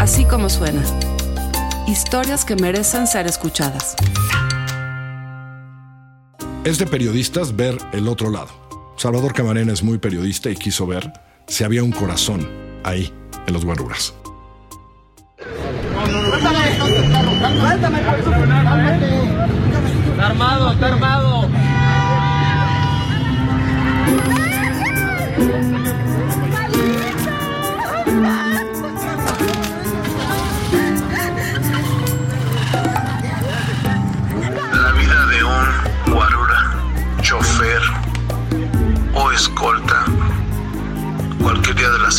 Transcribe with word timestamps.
Así 0.00 0.24
como 0.24 0.48
suena. 0.48 0.80
Historias 1.86 2.46
que 2.46 2.56
merecen 2.56 3.06
ser 3.06 3.26
escuchadas. 3.26 3.96
Es 6.64 6.78
de 6.78 6.86
periodistas 6.86 7.54
ver 7.54 7.76
el 7.92 8.08
otro 8.08 8.30
lado. 8.30 8.48
Salvador 8.96 9.34
Camarena 9.34 9.74
es 9.74 9.82
muy 9.82 9.98
periodista 9.98 10.48
y 10.48 10.56
quiso 10.56 10.86
ver 10.86 11.12
si 11.46 11.64
había 11.64 11.84
un 11.84 11.92
corazón 11.92 12.48
ahí, 12.82 13.12
en 13.46 13.52
los 13.52 13.66
guaruras. 13.66 14.14
Está 20.16 20.26
armado, 20.26 20.72
está 20.72 20.86
armado. 20.86 21.29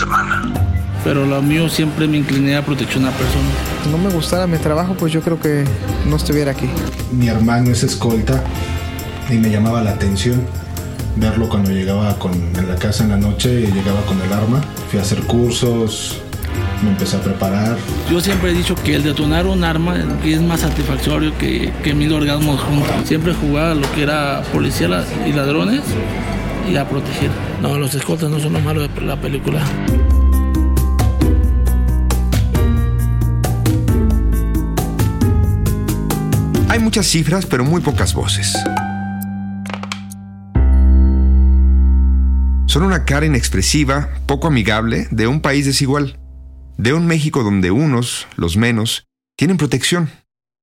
Semana. 0.02 0.42
Pero 1.04 1.26
lo 1.26 1.42
mío 1.42 1.68
siempre 1.70 2.08
me 2.08 2.18
incliné 2.18 2.56
a 2.56 2.66
protección 2.66 3.06
a 3.06 3.12
personas. 3.12 3.54
no 3.92 3.98
me 3.98 4.10
gustara 4.10 4.46
mi 4.46 4.58
trabajo, 4.58 4.96
pues 4.96 5.12
yo 5.12 5.22
creo 5.22 5.40
que 5.40 5.66
no 6.06 6.16
estuviera 6.16 6.52
aquí. 6.52 6.70
Mi 7.12 7.28
hermano 7.28 7.72
es 7.72 7.84
escolta 7.84 8.44
y 9.30 9.38
me 9.38 9.50
llamaba 9.50 9.82
la 9.82 9.92
atención 9.92 10.46
verlo 11.16 11.50
cuando 11.50 11.72
llegaba 11.72 12.18
con, 12.18 12.34
en 12.34 12.68
la 12.68 12.76
casa 12.76 13.04
en 13.04 13.10
la 13.10 13.18
noche 13.18 13.62
y 13.62 13.72
llegaba 13.72 14.02
con 14.02 14.22
el 14.22 14.32
arma. 14.32 14.62
Fui 14.90 15.00
a 15.00 15.02
hacer 15.02 15.22
cursos, 15.24 16.22
me 16.84 16.90
empecé 16.90 17.18
a 17.18 17.22
preparar. 17.22 17.78
Yo 18.10 18.22
siempre 18.22 18.52
he 18.52 18.54
dicho 18.54 18.76
que 18.76 18.96
el 18.96 19.04
detonar 19.04 19.46
un 19.46 19.64
arma 19.64 19.96
es 20.24 20.42
más 20.42 20.62
satisfactorio 20.62 21.38
que, 21.38 21.72
que 21.84 21.94
mil 21.94 22.12
orgasmos 22.14 22.62
juntos. 22.62 22.92
Siempre 23.06 23.34
jugaba 23.34 23.74
lo 23.76 23.92
que 23.94 24.04
era 24.04 24.44
policía 24.54 25.04
y 25.26 25.34
ladrones 25.34 25.82
y 26.70 26.76
a 26.76 26.88
proteger. 26.88 27.30
No, 27.62 27.78
los 27.78 27.94
escoltas 27.94 28.28
no 28.32 28.40
son 28.40 28.54
lo 28.54 28.60
malo 28.60 28.82
de 28.82 29.02
la 29.02 29.22
película. 29.22 29.64
Hay 36.70 36.80
muchas 36.80 37.06
cifras, 37.06 37.46
pero 37.46 37.64
muy 37.64 37.82
pocas 37.82 38.16
voces. 38.16 38.58
Son 42.66 42.82
una 42.82 43.06
cara 43.06 43.28
inexpresiva, 43.28 44.10
poco 44.26 44.48
amigable, 44.48 45.08
de 45.12 45.28
un 45.28 45.42
país 45.42 45.68
desigual. 45.68 46.18
De 46.78 46.94
un 46.94 47.06
México 47.06 47.44
donde 47.44 47.70
unos, 47.70 48.28
los 48.38 48.58
menos, 48.58 49.06
tienen 49.38 49.58
protección. 49.58 50.10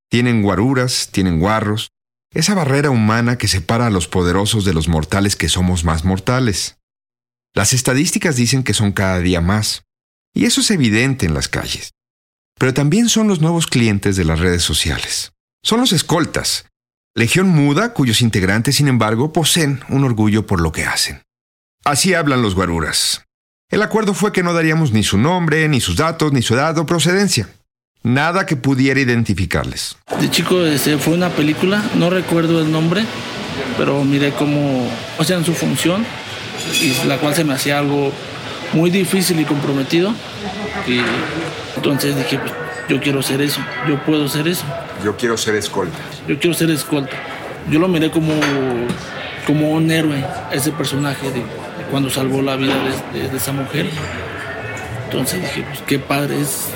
Tienen 0.09 0.41
guaruras, 0.41 1.07
tienen 1.13 1.39
guarros. 1.39 1.91
Esa 2.33 2.55
barrera 2.55 2.89
humana 2.89 3.37
que 3.37 3.47
separa 3.47 3.87
a 3.87 3.89
los 3.89 4.09
poderosos 4.09 4.65
de 4.65 4.73
los 4.73 4.89
mortales 4.89 5.37
que 5.37 5.47
somos 5.47 5.85
más 5.85 6.03
mortales. 6.03 6.78
Las 7.53 7.73
estadísticas 7.73 8.35
dicen 8.35 8.63
que 8.63 8.73
son 8.73 8.91
cada 8.91 9.19
día 9.19 9.41
más. 9.41 9.83
Y 10.33 10.45
eso 10.45 10.61
es 10.61 10.71
evidente 10.71 11.25
en 11.25 11.33
las 11.33 11.47
calles. 11.47 11.91
Pero 12.57 12.73
también 12.73 13.09
son 13.09 13.27
los 13.27 13.41
nuevos 13.41 13.67
clientes 13.67 14.15
de 14.15 14.25
las 14.25 14.39
redes 14.39 14.63
sociales. 14.63 15.31
Son 15.63 15.79
los 15.79 15.91
escoltas, 15.91 16.65
legión 17.15 17.49
muda 17.49 17.93
cuyos 17.93 18.21
integrantes, 18.21 18.75
sin 18.75 18.87
embargo, 18.87 19.33
poseen 19.33 19.81
un 19.89 20.03
orgullo 20.03 20.45
por 20.45 20.61
lo 20.61 20.71
que 20.71 20.85
hacen. 20.85 21.23
Así 21.83 22.13
hablan 22.13 22.41
los 22.41 22.55
guaruras. 22.55 23.25
El 23.69 23.81
acuerdo 23.81 24.13
fue 24.13 24.31
que 24.31 24.43
no 24.43 24.53
daríamos 24.53 24.91
ni 24.91 25.03
su 25.03 25.17
nombre, 25.17 25.67
ni 25.67 25.79
sus 25.79 25.95
datos, 25.95 26.33
ni 26.33 26.41
su 26.41 26.55
edad 26.55 26.77
o 26.77 26.85
procedencia. 26.85 27.49
Nada 28.03 28.45
que 28.45 28.55
pudiera 28.55 28.99
identificarles. 28.99 29.97
De 30.19 30.31
chico 30.31 30.65
este, 30.65 30.97
fue 30.97 31.13
una 31.13 31.29
película, 31.29 31.83
no 31.95 32.09
recuerdo 32.09 32.61
el 32.61 32.71
nombre, 32.71 33.05
pero 33.77 34.03
miré 34.03 34.31
cómo 34.31 34.89
hacían 35.19 35.43
su 35.43 35.53
función, 35.53 36.05
y 36.73 37.07
la 37.07 37.17
cual 37.17 37.35
se 37.35 37.43
me 37.43 37.53
hacía 37.53 37.79
algo 37.79 38.11
muy 38.73 38.89
difícil 38.89 39.39
y 39.39 39.45
comprometido. 39.45 40.13
Y 40.87 40.99
entonces 41.75 42.15
dije, 42.15 42.39
pues, 42.39 42.53
yo 42.87 42.99
quiero 42.99 43.21
ser 43.21 43.41
eso, 43.41 43.61
yo 43.87 44.03
puedo 44.03 44.27
ser 44.27 44.47
eso. 44.47 44.63
Yo 45.03 45.15
quiero 45.15 45.37
ser 45.37 45.55
escolta. 45.55 45.97
Yo 46.27 46.39
quiero 46.39 46.53
ser 46.53 46.69
escolta. 46.71 47.15
Yo 47.69 47.79
lo 47.79 47.87
miré 47.87 48.09
como, 48.09 48.33
como 49.45 49.71
un 49.71 49.89
héroe, 49.91 50.23
ese 50.51 50.71
personaje 50.71 51.31
de, 51.31 51.43
cuando 51.91 52.09
salvó 52.09 52.41
la 52.41 52.55
vida 52.55 52.73
de, 53.13 53.19
de, 53.19 53.29
de 53.29 53.37
esa 53.37 53.51
mujer. 53.51 53.87
Entonces 55.05 55.41
dije, 55.41 55.63
pues 55.67 55.81
qué 55.87 55.99
padre 55.99 56.39
es. 56.41 56.67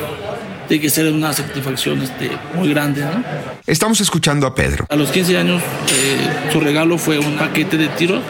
Tiene 0.68 0.82
que 0.82 0.90
ser 0.90 1.12
una 1.12 1.34
satisfacción 1.34 2.02
este, 2.02 2.32
muy 2.56 2.70
grande, 2.70 3.02
¿no? 3.02 3.24
Estamos 3.68 4.00
escuchando 4.02 4.48
a 4.48 4.56
Pedro. 4.56 4.86
A 4.90 4.96
los 4.96 5.12
15 5.12 5.38
años, 5.38 5.62
eh, 5.62 6.52
su 6.52 6.60
regalo 6.60 6.98
fue 6.98 7.20
un 7.20 7.36
paquete 7.38 7.78
de 7.78 7.90
tiros. 7.90 8.24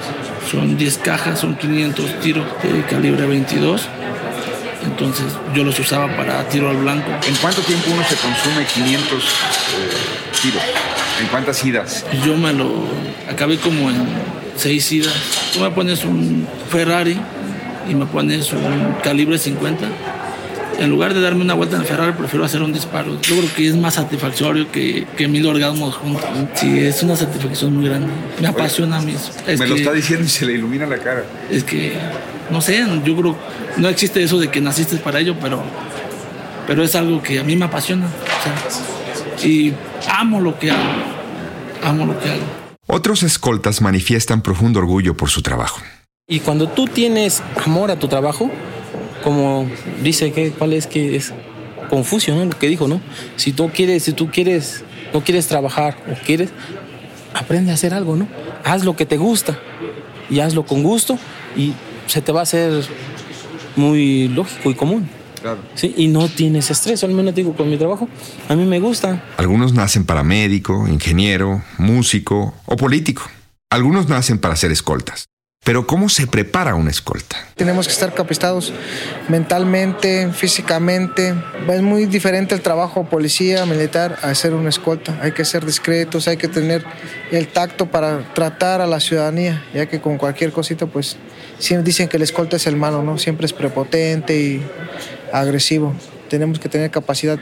Son 0.53 0.77
10 0.77 0.97
cajas, 0.99 1.39
son 1.39 1.55
500 1.55 2.19
tiros 2.19 2.45
de 2.61 2.83
calibre 2.83 3.25
22. 3.25 3.81
Entonces 4.83 5.25
yo 5.55 5.63
los 5.63 5.79
usaba 5.79 6.15
para 6.15 6.47
tiro 6.47 6.69
al 6.69 6.77
blanco. 6.77 7.09
¿En 7.27 7.35
cuánto 7.37 7.61
tiempo 7.63 7.89
uno 7.91 8.03
se 8.03 8.15
consume 8.15 8.63
500 8.63 9.23
eh, 9.23 9.27
tiros? 10.43 10.61
¿En 11.19 11.27
cuántas 11.29 11.65
idas? 11.65 12.05
Yo 12.23 12.37
me 12.37 12.53
lo 12.53 12.69
acabé 13.27 13.57
como 13.57 13.89
en 13.89 14.05
seis 14.55 14.91
idas. 14.91 15.15
Tú 15.53 15.61
me 15.61 15.71
pones 15.71 16.05
un 16.05 16.47
Ferrari 16.69 17.19
y 17.89 17.95
me 17.95 18.05
pones 18.05 18.53
un 18.53 18.95
calibre 19.03 19.39
50. 19.39 19.87
En 20.79 20.89
lugar 20.89 21.13
de 21.13 21.21
darme 21.21 21.41
una 21.41 21.53
vuelta 21.53 21.75
en 21.75 21.83
el 21.83 21.87
Ferrari, 21.87 22.13
prefiero 22.13 22.45
hacer 22.45 22.61
un 22.61 22.73
disparo. 22.73 23.19
Yo 23.21 23.37
creo 23.37 23.53
que 23.55 23.67
es 23.67 23.75
más 23.75 23.93
satisfactorio 23.93 24.71
que, 24.71 25.05
que 25.15 25.27
mil 25.27 25.45
orgasmos 25.45 25.95
juntos. 25.95 26.25
Sí, 26.55 26.79
es 26.79 27.03
una 27.03 27.15
satisfacción 27.15 27.75
muy 27.75 27.85
grande. 27.85 28.07
Me 28.41 28.47
apasiona 28.47 28.97
a 28.97 29.01
mí. 29.01 29.13
Es 29.47 29.59
Me 29.59 29.65
que, 29.65 29.69
lo 29.69 29.75
está 29.75 29.93
diciendo 29.93 30.25
y 30.25 30.29
se 30.29 30.45
le 30.45 30.53
ilumina 30.53 30.85
la 30.85 30.97
cara. 30.97 31.23
Es 31.49 31.63
que, 31.63 31.93
no 32.49 32.61
sé, 32.61 32.83
yo 33.05 33.15
creo, 33.15 33.37
no 33.77 33.87
existe 33.87 34.23
eso 34.23 34.39
de 34.39 34.49
que 34.49 34.61
naciste 34.61 34.97
para 34.97 35.19
ello, 35.19 35.35
pero, 35.41 35.63
pero 36.67 36.83
es 36.83 36.95
algo 36.95 37.21
que 37.21 37.39
a 37.39 37.43
mí 37.43 37.55
me 37.55 37.65
apasiona. 37.65 38.07
o 38.07 39.39
sea, 39.39 39.47
y 39.47 39.73
amo 40.09 40.41
lo 40.41 40.57
que 40.57 40.71
hago. 40.71 40.81
Amo 41.83 42.05
lo 42.05 42.19
que 42.19 42.29
hago. 42.29 42.43
Otros 42.87 43.23
escoltas 43.23 43.81
manifiestan 43.81 44.41
profundo 44.41 44.79
orgullo 44.79 45.15
por 45.15 45.29
su 45.29 45.41
trabajo. 45.41 45.81
Y 46.27 46.39
cuando 46.39 46.67
tú 46.69 46.87
tienes 46.87 47.43
amor 47.65 47.91
a 47.91 47.99
tu 47.99 48.07
trabajo, 48.07 48.49
como 49.23 49.67
dice 50.03 50.31
que 50.31 50.51
cuál 50.51 50.73
es 50.73 50.87
que 50.87 51.15
es 51.15 51.33
Confucio, 51.89 52.35
¿no? 52.35 52.45
Lo 52.45 52.57
que 52.57 52.67
dijo, 52.67 52.87
¿no? 52.87 53.01
Si 53.35 53.51
tú 53.51 53.69
quieres, 53.69 54.03
si 54.03 54.13
tú 54.13 54.29
quieres, 54.31 54.83
no 55.13 55.23
quieres 55.23 55.47
trabajar 55.47 55.97
o 56.09 56.15
quieres, 56.25 56.49
aprende 57.33 57.71
a 57.71 57.75
hacer 57.75 57.93
algo, 57.93 58.15
¿no? 58.15 58.27
Haz 58.63 58.83
lo 58.83 58.95
que 58.95 59.05
te 59.05 59.17
gusta 59.17 59.59
y 60.29 60.39
hazlo 60.39 60.65
con 60.65 60.81
gusto 60.81 61.19
y 61.55 61.73
se 62.07 62.21
te 62.21 62.31
va 62.31 62.39
a 62.39 62.43
hacer 62.43 62.83
muy 63.75 64.27
lógico 64.29 64.71
y 64.71 64.75
común. 64.75 65.09
Claro. 65.41 65.59
¿sí? 65.75 65.93
Y 65.97 66.07
no 66.07 66.29
tienes 66.29 66.71
estrés, 66.71 67.03
al 67.03 67.13
menos 67.13 67.35
digo 67.35 67.53
con 67.53 67.69
mi 67.69 67.77
trabajo, 67.77 68.07
a 68.47 68.55
mí 68.55 68.65
me 68.65 68.79
gusta. 68.79 69.23
Algunos 69.37 69.73
nacen 69.73 70.05
para 70.05 70.23
médico, 70.23 70.87
ingeniero, 70.87 71.61
músico 71.77 72.55
o 72.65 72.77
político. 72.77 73.23
Algunos 73.69 74.07
nacen 74.07 74.39
para 74.39 74.55
ser 74.55 74.71
escoltas. 74.71 75.25
Pero 75.63 75.87
¿cómo 75.87 76.09
se 76.09 76.27
prepara 76.27 76.75
una 76.75 76.91
escolta? 76.91 77.37
Tenemos 77.55 77.87
que 77.87 77.93
estar 77.93 78.13
capacitados 78.13 78.73
mentalmente, 79.29 80.29
físicamente. 80.33 81.33
Es 81.69 81.81
muy 81.81 82.05
diferente 82.05 82.53
el 82.53 82.61
trabajo 82.61 83.05
policía, 83.05 83.65
militar, 83.65 84.19
a 84.23 84.35
ser 84.35 84.53
una 84.53 84.67
escolta. 84.67 85.17
Hay 85.21 85.31
que 85.31 85.45
ser 85.45 85.65
discretos, 85.65 86.27
hay 86.27 86.35
que 86.35 86.49
tener 86.49 86.83
el 87.31 87.47
tacto 87.47 87.85
para 87.85 88.33
tratar 88.33 88.81
a 88.81 88.87
la 88.87 88.99
ciudadanía, 88.99 89.63
ya 89.73 89.85
que 89.85 90.01
con 90.01 90.17
cualquier 90.17 90.51
cosita, 90.51 90.85
pues 90.85 91.15
siempre 91.59 91.85
dicen 91.85 92.09
que 92.09 92.17
el 92.17 92.23
escolta 92.23 92.57
es 92.57 92.67
el 92.67 92.75
malo, 92.75 93.01
¿no? 93.01 93.17
Siempre 93.17 93.45
es 93.45 93.53
prepotente 93.53 94.37
y 94.37 94.61
agresivo. 95.31 95.93
Tenemos 96.29 96.59
que 96.59 96.67
tener 96.67 96.91
capacidad 96.91 97.39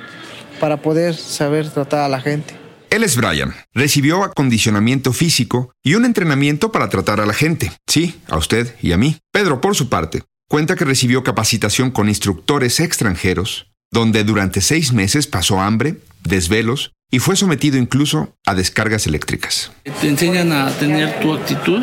para 0.59 0.77
poder 0.77 1.15
saber 1.15 1.69
tratar 1.71 2.01
a 2.01 2.07
la 2.07 2.21
gente. 2.21 2.60
Él 2.91 3.05
es 3.05 3.15
Brian. 3.15 3.55
Recibió 3.73 4.25
acondicionamiento 4.25 5.13
físico 5.13 5.73
y 5.81 5.95
un 5.95 6.03
entrenamiento 6.03 6.73
para 6.73 6.89
tratar 6.89 7.21
a 7.21 7.25
la 7.25 7.31
gente. 7.31 7.71
Sí, 7.88 8.19
a 8.27 8.35
usted 8.35 8.75
y 8.81 8.91
a 8.91 8.97
mí. 8.97 9.15
Pedro, 9.31 9.61
por 9.61 9.77
su 9.77 9.88
parte, 9.88 10.23
cuenta 10.49 10.75
que 10.75 10.83
recibió 10.83 11.23
capacitación 11.23 11.91
con 11.91 12.09
instructores 12.09 12.81
extranjeros, 12.81 13.71
donde 13.91 14.25
durante 14.25 14.59
seis 14.59 14.91
meses 14.91 15.25
pasó 15.25 15.61
hambre, 15.61 15.99
desvelos 16.25 16.91
y 17.09 17.19
fue 17.19 17.38
sometido 17.38 17.77
incluso 17.77 18.35
a 18.45 18.55
descargas 18.55 19.07
eléctricas. 19.07 19.71
Te 20.01 20.09
enseñan 20.09 20.51
a 20.51 20.69
tener 20.71 21.17
tu 21.21 21.33
actitud, 21.33 21.81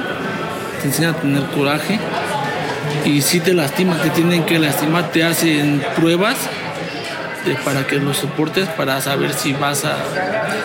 te 0.83 0.89
enseñan 0.89 1.15
a 1.15 1.21
tener 1.23 1.51
coraje 1.53 1.99
y 3.07 3.23
si 3.23 3.41
te 3.41 3.55
lastiman, 3.55 3.99
te 4.03 4.11
tienen 4.11 4.45
que 4.45 4.59
lastimar, 4.59 5.11
te 5.11 5.25
hacen 5.25 5.83
pruebas 5.97 6.37
de- 7.49 7.55
para 7.57 7.87
que 7.87 7.97
los 7.97 8.17
soportes 8.19 8.69
para 8.69 9.01
saber 9.01 9.33
si 9.33 9.53
vas 9.53 9.85
a 9.85 9.97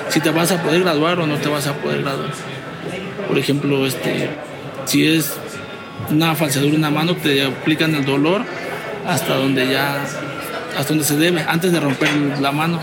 si 0.10 0.20
te 0.20 0.30
vas 0.30 0.52
a 0.52 0.62
poder 0.62 0.82
graduar 0.82 1.20
o 1.20 1.28
no 1.28 1.38
te 1.38 1.50
vas 1.50 1.68
a 1.68 1.74
poder 1.74 2.02
graduar. 2.02 2.30
Por 3.28 3.38
ejemplo, 3.38 3.86
este 3.86 4.30
si 4.86 5.08
es 5.08 5.34
una 6.10 6.36
falsadura 6.36 6.72
en 6.74 6.80
una 6.80 6.90
mano 6.92 7.16
te 7.16 7.44
aplican 7.46 7.96
el 7.96 8.06
dolor 8.06 8.44
hasta 9.08 9.36
donde 9.36 9.68
ya 9.70 9.98
hasta 10.78 10.90
donde 10.90 11.04
se 11.06 11.18
debe, 11.18 11.44
antes 11.48 11.72
de 11.72 11.80
romper 11.80 12.10
la 12.42 12.52
mano. 12.52 12.80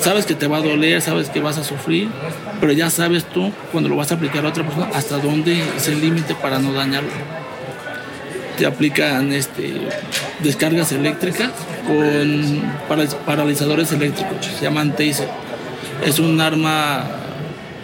Sabes 0.00 0.26
que 0.26 0.34
te 0.34 0.46
va 0.46 0.58
a 0.58 0.60
doler, 0.60 1.00
sabes 1.00 1.30
que 1.30 1.40
vas 1.40 1.56
a 1.56 1.64
sufrir, 1.64 2.08
pero 2.60 2.72
ya 2.72 2.90
sabes 2.90 3.24
tú 3.24 3.52
cuando 3.72 3.88
lo 3.88 3.96
vas 3.96 4.12
a 4.12 4.16
aplicar 4.16 4.44
a 4.44 4.48
otra 4.50 4.62
persona 4.62 4.88
hasta 4.94 5.16
dónde 5.18 5.62
es 5.76 5.88
el 5.88 6.00
límite 6.00 6.34
para 6.34 6.58
no 6.58 6.72
dañarlo. 6.74 7.08
Te 8.56 8.66
aplican 8.66 9.32
este, 9.32 9.74
descargas 10.42 10.92
eléctricas 10.92 11.50
con 11.86 12.62
paralizadores 13.26 13.92
eléctricos, 13.92 14.46
se 14.46 14.64
llaman 14.64 14.92
taser. 14.92 15.28
Es 16.04 16.18
un 16.18 16.40
arma 16.40 17.04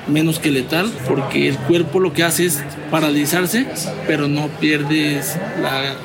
menos 0.07 0.39
que 0.39 0.51
letal 0.51 0.91
porque 1.09 1.49
el 1.49 1.57
cuerpo 1.57 2.01
lo 2.01 2.13
que 2.13 2.23
hace 2.23 2.47
es 2.47 2.63
paralizarse, 2.91 3.67
pero 4.07 4.29
no 4.29 4.49
pierdes 4.49 5.37
la 5.61 5.97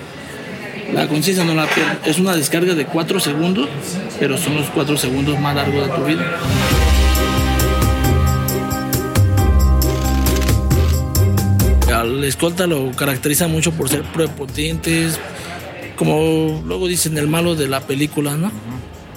la 0.94 1.08
conciencia 1.08 1.44
no 1.44 1.56
la 1.56 1.66
pierde. 1.66 1.98
Es 2.06 2.20
una 2.20 2.36
descarga 2.36 2.76
de 2.76 2.86
4 2.86 3.20
segundos, 3.20 3.68
pero 4.20 4.38
son 4.38 4.56
los 4.56 4.70
4 4.70 4.98
segundos 4.98 5.40
más 5.40 5.56
largos 5.56 5.88
de 5.88 5.94
tu 5.94 6.06
vida. 6.06 6.24
Al 12.16 12.24
escolta 12.24 12.66
lo 12.66 12.92
caracteriza 12.92 13.50
mucho 13.50 13.74
por 13.74 13.90
ser 13.90 14.04
prepotentes, 14.04 15.20
como 15.98 16.64
luego 16.66 16.88
dicen 16.88 17.18
el 17.18 17.28
malo 17.28 17.56
de 17.56 17.68
la 17.68 17.82
película, 17.82 18.38
¿no? 18.38 18.52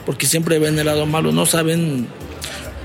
Porque 0.04 0.26
siempre 0.26 0.58
ven 0.58 0.76
el 0.78 0.86
lado 0.86 1.06
malo, 1.06 1.30
no 1.30 1.46
saben 1.46 2.08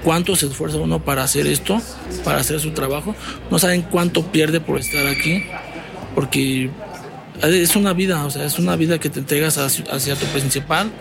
cuánto 0.04 0.36
se 0.36 0.46
esfuerza 0.46 0.78
uno 0.78 1.04
para 1.04 1.24
hacer 1.24 1.48
esto, 1.48 1.82
para 2.24 2.40
hacer 2.40 2.60
su 2.60 2.72
trabajo, 2.72 3.16
no 3.50 3.58
saben 3.58 3.82
cuánto 3.82 4.32
pierde 4.32 4.60
por 4.60 4.78
estar 4.78 5.08
aquí, 5.08 5.44
porque 6.14 6.70
es 7.42 7.76
una 7.76 7.94
vida, 7.94 8.24
o 8.24 8.30
sea, 8.30 8.46
es 8.46 8.60
una 8.60 8.76
vida 8.76 9.00
que 9.00 9.10
te 9.10 9.20
entregas 9.20 9.58
hacia, 9.58 10.16
tu 10.16 10.26
principal, 10.28 10.92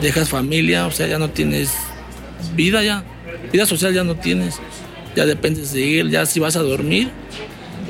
dejas 0.00 0.30
familia, 0.30 0.86
o 0.86 0.90
sea, 0.90 1.06
ya 1.08 1.18
no 1.18 1.28
tienes 1.28 1.72
vida 2.56 2.82
ya, 2.82 3.04
vida 3.52 3.66
social 3.66 3.92
ya 3.92 4.02
no 4.02 4.16
tienes, 4.16 4.56
ya 5.14 5.26
dependes 5.26 5.72
de 5.72 6.00
él, 6.00 6.10
ya 6.10 6.24
si 6.24 6.40
vas 6.40 6.56
a 6.56 6.62
dormir, 6.62 7.10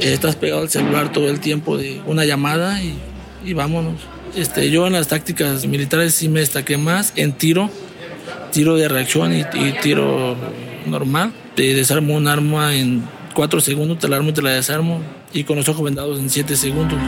estás 0.01 0.37
pegado 0.37 0.63
al 0.63 0.71
celular 0.71 1.13
todo 1.13 1.29
el 1.29 1.41
tiempo 1.41 1.77
de 1.77 2.01
una 2.07 2.25
llamada 2.25 2.81
y, 2.83 3.53
vámonos. 3.53 4.01
Este, 4.37 4.71
yo 4.71 4.87
en 4.87 4.95
las 4.95 5.09
tácticas 5.09 5.67
militares 5.67 6.15
sí 6.15 6.29
me 6.29 6.41
destaqué 6.41 6.79
más 6.79 7.13
en 7.17 7.33
tiro, 7.33 7.71
tiro 8.51 8.77
de 8.77 8.89
reacción 8.89 9.33
y, 9.35 9.45
tiro 9.83 10.37
normal. 10.87 11.33
Te 11.55 11.75
desarmo 11.75 12.15
un 12.15 12.29
arma 12.29 12.75
en 12.75 13.05
cuatro 13.35 13.61
segundos, 13.61 13.99
te 13.99 14.09
la 14.09 14.17
armo 14.17 14.31
y 14.31 14.33
te 14.33 14.43
la 14.43 14.51
desarmo 14.51 15.01
y 15.33 15.45
con 15.45 15.57
los 15.57 15.69
ojos 15.69 15.85
vendados 15.85 16.19
en 16.19 16.31
siete 16.31 16.57
segundos. 16.57 16.99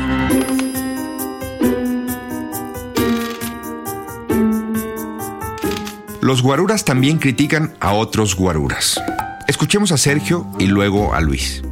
Los 6.20 6.40
guaruras 6.40 6.86
también 6.86 7.18
critican 7.18 7.74
a 7.80 7.92
otros 7.92 8.34
guaruras. 8.34 8.98
Escuchemos 9.46 9.92
a 9.92 9.98
Sergio 9.98 10.46
y 10.58 10.66
luego 10.66 11.12
a 11.12 11.20
Luis. 11.20 11.62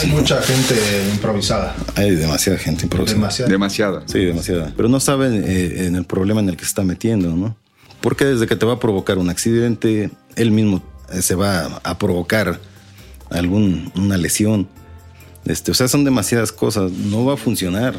Hay 0.00 0.06
mucha 0.08 0.40
gente 0.40 0.74
improvisada. 1.12 1.76
Hay 1.94 2.12
demasiada 2.12 2.58
gente 2.58 2.84
improvisada. 2.84 3.48
Demasiada. 3.48 4.02
Sí, 4.06 4.24
demasiada. 4.24 4.72
Pero 4.74 4.88
no 4.88 4.98
saben 4.98 5.44
eh, 5.46 5.86
en 5.86 5.94
el 5.94 6.04
problema 6.04 6.40
en 6.40 6.48
el 6.48 6.56
que 6.56 6.64
se 6.64 6.68
está 6.68 6.82
metiendo, 6.82 7.36
¿no? 7.36 7.54
Porque 8.00 8.24
desde 8.24 8.46
que 8.46 8.56
te 8.56 8.64
va 8.64 8.74
a 8.74 8.80
provocar 8.80 9.18
un 9.18 9.28
accidente, 9.28 10.10
él 10.36 10.52
mismo 10.52 10.82
eh, 11.12 11.20
se 11.20 11.34
va 11.34 11.80
a 11.84 11.98
provocar 11.98 12.60
alguna 13.30 14.16
lesión. 14.16 14.68
Este, 15.44 15.70
o 15.70 15.74
sea, 15.74 15.86
son 15.86 16.04
demasiadas 16.04 16.50
cosas. 16.50 16.90
No 16.92 17.26
va 17.26 17.34
a 17.34 17.36
funcionar. 17.36 17.94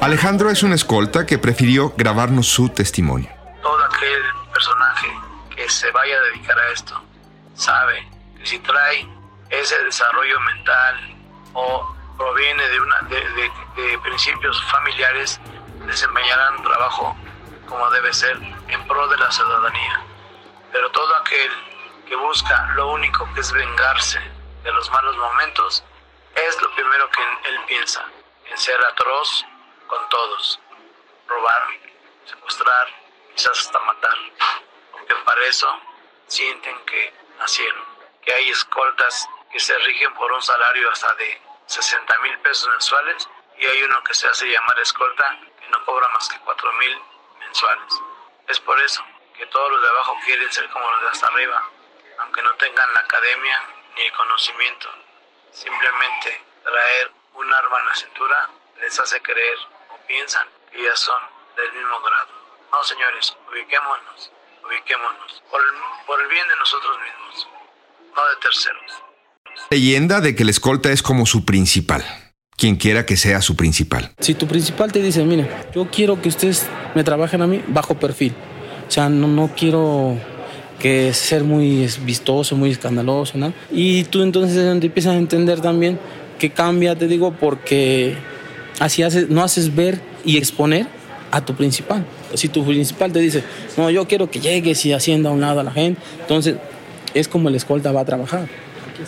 Alejandro 0.00 0.50
es 0.50 0.62
un 0.62 0.72
escolta 0.72 1.24
que 1.24 1.38
prefirió 1.38 1.94
grabarnos 1.96 2.48
su 2.48 2.68
testimonio. 2.68 3.41
Se 5.72 5.90
vaya 5.90 6.16
a 6.16 6.22
dedicar 6.22 6.58
a 6.58 6.68
esto 6.70 7.02
sabe 7.54 8.08
que 8.38 8.46
si 8.46 8.58
trae 8.60 9.08
ese 9.50 9.78
desarrollo 9.84 10.40
mental 10.40 11.16
o 11.54 11.94
proviene 12.16 12.68
de, 12.68 12.80
una, 12.80 13.00
de, 13.02 13.98
principios 14.02 14.62
familiares, 14.70 15.40
desempeñarán 15.86 16.62
trabajo 16.62 17.16
como 17.68 17.90
debe 17.90 18.12
ser 18.12 18.36
en 18.68 18.86
pro 18.86 19.08
de 19.08 19.16
la 19.16 19.30
ciudadanía. 19.30 20.04
Pero 20.70 20.90
todo 20.90 21.14
aquel 21.16 21.50
que 22.06 22.16
busca 22.16 22.72
lo 22.74 22.92
único 22.92 23.28
que 23.34 23.40
es 23.40 23.52
vengarse 23.52 24.20
de 24.62 24.72
los 24.72 24.90
malos 24.90 25.16
momentos, 25.16 25.84
es 26.34 26.62
lo 26.62 26.74
primero 26.74 27.08
que 27.10 27.22
él 27.48 27.60
piensa, 27.66 28.04
en 28.50 28.56
ser 28.56 28.78
atroz 28.84 29.44
con 29.86 30.08
todos. 30.08 30.60
Robar, 31.28 31.62
secuestrar, 32.26 32.86
quizás 33.34 33.58
hasta 33.58 33.78
matar. 33.80 34.16
Porque 35.12 35.24
para 35.24 35.46
eso 35.46 35.80
sienten 36.26 36.78
que 36.86 37.12
nacieron. 37.38 37.84
Que 38.22 38.32
hay 38.32 38.48
escoltas 38.48 39.28
que 39.50 39.60
se 39.60 39.76
rigen 39.80 40.14
por 40.14 40.32
un 40.32 40.40
salario 40.40 40.90
hasta 40.90 41.14
de 41.16 41.40
60 41.66 42.18
mil 42.20 42.38
pesos 42.38 42.68
mensuales 42.70 43.28
y 43.58 43.66
hay 43.66 43.82
uno 43.82 44.02
que 44.04 44.14
se 44.14 44.26
hace 44.26 44.46
llamar 44.46 44.78
escolta 44.80 45.38
que 45.60 45.68
no 45.68 45.84
cobra 45.84 46.08
más 46.08 46.28
que 46.30 46.38
4 46.38 46.72
mil 46.74 46.98
mensuales. 47.40 48.00
Es 48.48 48.58
por 48.60 48.80
eso 48.80 49.04
que 49.36 49.44
todos 49.46 49.70
los 49.70 49.82
de 49.82 49.88
abajo 49.88 50.16
quieren 50.24 50.50
ser 50.50 50.68
como 50.70 50.90
los 50.92 51.02
de 51.02 51.08
hasta 51.08 51.26
arriba, 51.26 51.62
aunque 52.20 52.42
no 52.42 52.54
tengan 52.54 52.94
la 52.94 53.00
academia 53.00 53.62
ni 53.96 54.02
el 54.02 54.12
conocimiento. 54.12 54.88
Simplemente 55.50 56.42
traer 56.62 57.12
un 57.34 57.52
arma 57.52 57.80
en 57.80 57.86
la 57.86 57.94
cintura 57.96 58.50
les 58.80 58.98
hace 58.98 59.20
creer 59.20 59.58
piensan 60.06 60.48
que 60.70 60.82
ya 60.82 60.96
son 60.96 61.20
del 61.56 61.72
mismo 61.72 62.00
grado. 62.00 62.28
No, 62.72 62.82
señores, 62.82 63.36
ubiquémonos, 63.50 64.32
ubiquémonos, 64.66 65.42
por 65.50 65.60
el, 65.60 66.06
por 66.06 66.20
el 66.20 66.28
bien 66.28 66.46
de 66.48 66.56
nosotros 66.58 66.96
mismos, 66.98 67.48
no 68.14 68.22
de 68.22 68.36
terceros. 68.42 68.92
Leyenda 69.70 70.20
de 70.20 70.34
que 70.34 70.42
el 70.42 70.48
escolta 70.48 70.92
es 70.92 71.02
como 71.02 71.26
su 71.26 71.44
principal, 71.44 72.04
quien 72.56 72.76
quiera 72.76 73.06
que 73.06 73.16
sea 73.16 73.42
su 73.42 73.56
principal. 73.56 74.12
Si 74.20 74.34
tu 74.34 74.46
principal 74.46 74.92
te 74.92 75.00
dice, 75.02 75.24
mire, 75.24 75.48
yo 75.74 75.88
quiero 75.90 76.20
que 76.20 76.28
ustedes 76.28 76.66
me 76.94 77.04
trabajen 77.04 77.42
a 77.42 77.46
mí 77.46 77.62
bajo 77.68 77.98
perfil, 77.98 78.34
o 78.86 78.90
sea, 78.90 79.08
no, 79.08 79.28
no 79.28 79.50
quiero 79.56 80.18
que 80.78 81.14
ser 81.14 81.44
muy 81.44 81.88
vistoso, 82.00 82.56
muy 82.56 82.70
escandaloso, 82.70 83.38
¿no? 83.38 83.52
Y 83.70 84.04
tú 84.04 84.22
entonces 84.22 84.56
empiezas 84.56 85.14
a 85.14 85.18
entender 85.18 85.60
también 85.60 85.98
que 86.38 86.50
cambia, 86.50 86.98
te 86.98 87.06
digo, 87.06 87.32
porque 87.32 88.16
Así 88.82 89.02
haces, 89.02 89.28
no 89.28 89.42
haces 89.42 89.74
ver 89.74 90.00
y 90.24 90.38
exponer 90.38 90.86
a 91.30 91.44
tu 91.44 91.54
principal. 91.54 92.04
Si 92.34 92.48
tu 92.48 92.64
principal 92.64 93.12
te 93.12 93.20
dice, 93.20 93.42
no, 93.76 93.90
yo 93.90 94.06
quiero 94.06 94.30
que 94.30 94.40
llegues 94.40 94.84
y 94.86 94.92
hacienda 94.92 95.30
a 95.30 95.32
un 95.32 95.40
lado 95.40 95.60
a 95.60 95.64
la 95.64 95.72
gente, 95.72 96.00
entonces 96.20 96.56
es 97.14 97.28
como 97.28 97.48
el 97.48 97.54
escolta 97.54 97.92
va 97.92 98.00
a 98.00 98.04
trabajar. 98.04 98.48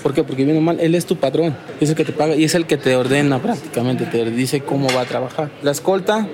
¿Por 0.02 0.14
qué? 0.14 0.25
Porque 0.25 0.45
viene 0.45 0.61
mal, 0.61 0.81
él 0.81 0.95
es 0.95 1.07
tu 1.07 1.16
patrón, 1.16 1.57
es 1.81 1.90
el 1.90 1.97
que 1.97 2.04
te 2.04 2.12
paga 2.12 2.35
y 2.35 2.45
es 2.45 2.54
el 2.54 2.66
que 2.66 2.76
te 2.76 2.97
ordena 2.97 3.40
prácticamente, 3.40 4.07
te 4.07 4.31
dice 4.31 4.61
cómo 4.61 4.88
va 4.95 5.02
a 5.02 5.04
trabajar. 5.04 5.50
La 5.62 5.71
escolta 5.71 6.26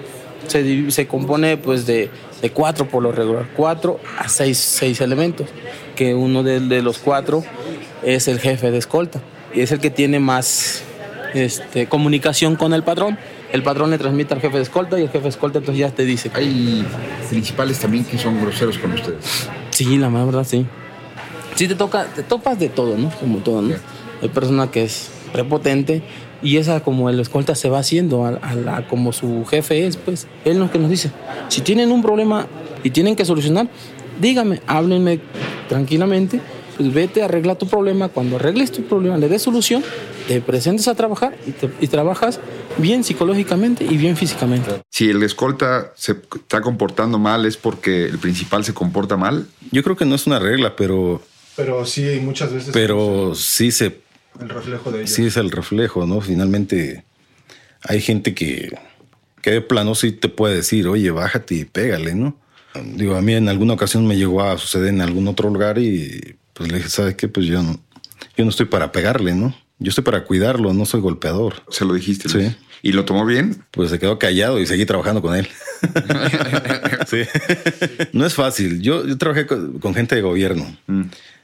se, 0.46 0.90
se 0.90 1.06
compone 1.06 1.56
pues 1.56 1.86
de, 1.86 2.10
de, 2.40 2.50
cuatro 2.50 2.88
por 2.88 3.02
lo 3.02 3.12
regular, 3.12 3.46
cuatro 3.56 4.00
a 4.18 4.28
seis, 4.28 4.58
seis 4.58 5.00
elementos, 5.00 5.48
que 5.96 6.14
uno 6.14 6.42
de, 6.42 6.60
de 6.60 6.82
los 6.82 6.98
cuatro 6.98 7.44
es 8.02 8.28
el 8.28 8.40
jefe 8.40 8.70
de 8.70 8.78
escolta 8.78 9.20
y 9.54 9.60
es 9.60 9.72
el 9.72 9.80
que 9.80 9.90
tiene 9.90 10.20
más 10.20 10.82
este, 11.34 11.86
comunicación 11.86 12.56
con 12.56 12.72
el 12.72 12.82
patrón. 12.82 13.18
El 13.52 13.62
patrón 13.62 13.90
le 13.90 13.98
transmite 13.98 14.34
al 14.34 14.40
jefe 14.40 14.56
de 14.56 14.62
escolta 14.62 14.98
y 14.98 15.02
el 15.02 15.08
jefe 15.08 15.24
de 15.24 15.28
escolta 15.28 15.58
entonces 15.58 15.80
ya 15.80 15.90
te 15.90 16.04
dice. 16.04 16.30
Hay 16.34 16.86
principales 17.28 17.78
también 17.78 18.04
que 18.04 18.16
son 18.18 18.40
groseros 18.40 18.78
con 18.78 18.92
ustedes. 18.92 19.48
Sí, 19.70 19.98
la 19.98 20.08
verdad, 20.08 20.44
sí. 20.44 20.66
Sí, 21.56 21.66
te 21.66 21.74
toca, 21.74 22.06
te 22.06 22.22
topas 22.22 22.58
de 22.58 22.68
todo, 22.68 22.96
¿no? 22.96 23.10
Como 23.10 23.38
todo, 23.38 23.62
¿no? 23.62 23.74
Hay 24.22 24.28
persona 24.28 24.70
que 24.70 24.84
es 24.84 25.10
prepotente 25.32 26.02
y 26.42 26.56
esa 26.56 26.80
como 26.80 27.10
el 27.10 27.20
escolta 27.20 27.54
se 27.54 27.68
va 27.68 27.80
haciendo 27.80 28.24
a, 28.24 28.54
la, 28.54 28.86
como 28.88 29.12
su 29.12 29.44
jefe 29.46 29.86
es, 29.86 29.96
pues 29.96 30.26
él 30.44 30.58
lo 30.58 30.70
que 30.70 30.78
nos 30.78 30.90
dice. 30.90 31.10
Si 31.48 31.60
tienen 31.60 31.90
un 31.92 32.02
problema 32.02 32.46
y 32.82 32.90
tienen 32.90 33.16
que 33.16 33.24
solucionar, 33.24 33.68
dígame, 34.20 34.62
háblenme 34.66 35.20
tranquilamente, 35.68 36.40
pues 36.76 36.92
vete, 36.92 37.22
arregla 37.22 37.56
tu 37.56 37.66
problema. 37.66 38.08
Cuando 38.08 38.36
arregles 38.36 38.72
tu 38.72 38.82
problema, 38.84 39.18
le 39.18 39.28
des 39.28 39.42
solución 39.42 39.82
te 40.30 40.40
presentes 40.40 40.86
a 40.86 40.94
trabajar 40.94 41.36
y, 41.80 41.86
trabajas 41.88 42.38
bien 42.78 43.02
psicológicamente 43.02 43.84
y 43.84 43.96
bien 43.96 44.16
físicamente. 44.16 44.80
Si 44.88 45.10
el 45.10 45.20
escolta 45.24 45.92
se 45.96 46.12
está 46.12 46.60
comportando 46.60 47.18
mal, 47.18 47.46
¿es 47.46 47.56
porque 47.56 48.04
el 48.04 48.16
principal 48.16 48.64
se 48.64 48.72
comporta 48.72 49.16
mal? 49.16 49.48
Yo 49.72 49.82
creo 49.82 49.96
que 49.96 50.04
no 50.04 50.14
es 50.14 50.28
una 50.28 50.38
regla, 50.38 50.76
pero... 50.76 51.20
Pero 51.56 51.84
sí, 51.84 52.20
muchas 52.22 52.52
veces... 52.52 52.70
Pero 52.72 53.34
sí 53.34 53.72
se... 53.72 54.02
El 54.40 54.50
reflejo 54.50 54.92
de 54.92 54.98
ellos. 54.98 55.10
Sí 55.10 55.26
es 55.26 55.36
el 55.36 55.50
reflejo, 55.50 56.06
¿no? 56.06 56.20
Finalmente 56.20 57.02
hay 57.82 58.00
gente 58.00 58.32
que, 58.32 58.78
que 59.42 59.50
de 59.50 59.60
plano 59.62 59.96
sí 59.96 60.12
te 60.12 60.28
puede 60.28 60.54
decir, 60.54 60.86
oye, 60.86 61.10
bájate 61.10 61.56
y 61.56 61.64
pégale, 61.64 62.14
¿no? 62.14 62.36
Digo, 62.94 63.16
a 63.16 63.20
mí 63.20 63.34
en 63.34 63.48
alguna 63.48 63.74
ocasión 63.74 64.06
me 64.06 64.16
llegó 64.16 64.44
a 64.44 64.56
suceder 64.58 64.90
en 64.90 65.00
algún 65.00 65.26
otro 65.26 65.50
lugar 65.50 65.78
y 65.78 66.36
pues 66.52 66.70
le 66.70 66.76
dije, 66.78 66.88
¿sabes 66.88 67.16
qué? 67.16 67.26
Pues 67.26 67.46
yo 67.46 67.64
no, 67.64 67.80
yo 68.36 68.44
no 68.44 68.50
estoy 68.50 68.66
para 68.66 68.92
pegarle, 68.92 69.34
¿no? 69.34 69.52
Yo 69.80 69.88
estoy 69.88 70.04
para 70.04 70.24
cuidarlo, 70.24 70.72
no 70.74 70.84
soy 70.86 71.00
golpeador. 71.00 71.62
Se 71.70 71.84
lo 71.84 71.94
dijiste. 71.94 72.28
Sí. 72.28 72.54
¿Y 72.82 72.92
lo 72.92 73.04
tomó 73.04 73.26
bien? 73.26 73.64
Pues 73.72 73.90
se 73.90 73.98
quedó 73.98 74.18
callado 74.18 74.60
y 74.60 74.66
seguí 74.66 74.86
trabajando 74.86 75.20
con 75.22 75.34
él. 75.34 75.48
sí. 77.06 77.22
No 78.12 78.26
es 78.26 78.34
fácil. 78.34 78.80
Yo, 78.80 79.06
yo 79.06 79.18
trabajé 79.18 79.46
con, 79.46 79.78
con 79.78 79.94
gente 79.94 80.14
de 80.14 80.22
gobierno, 80.22 80.76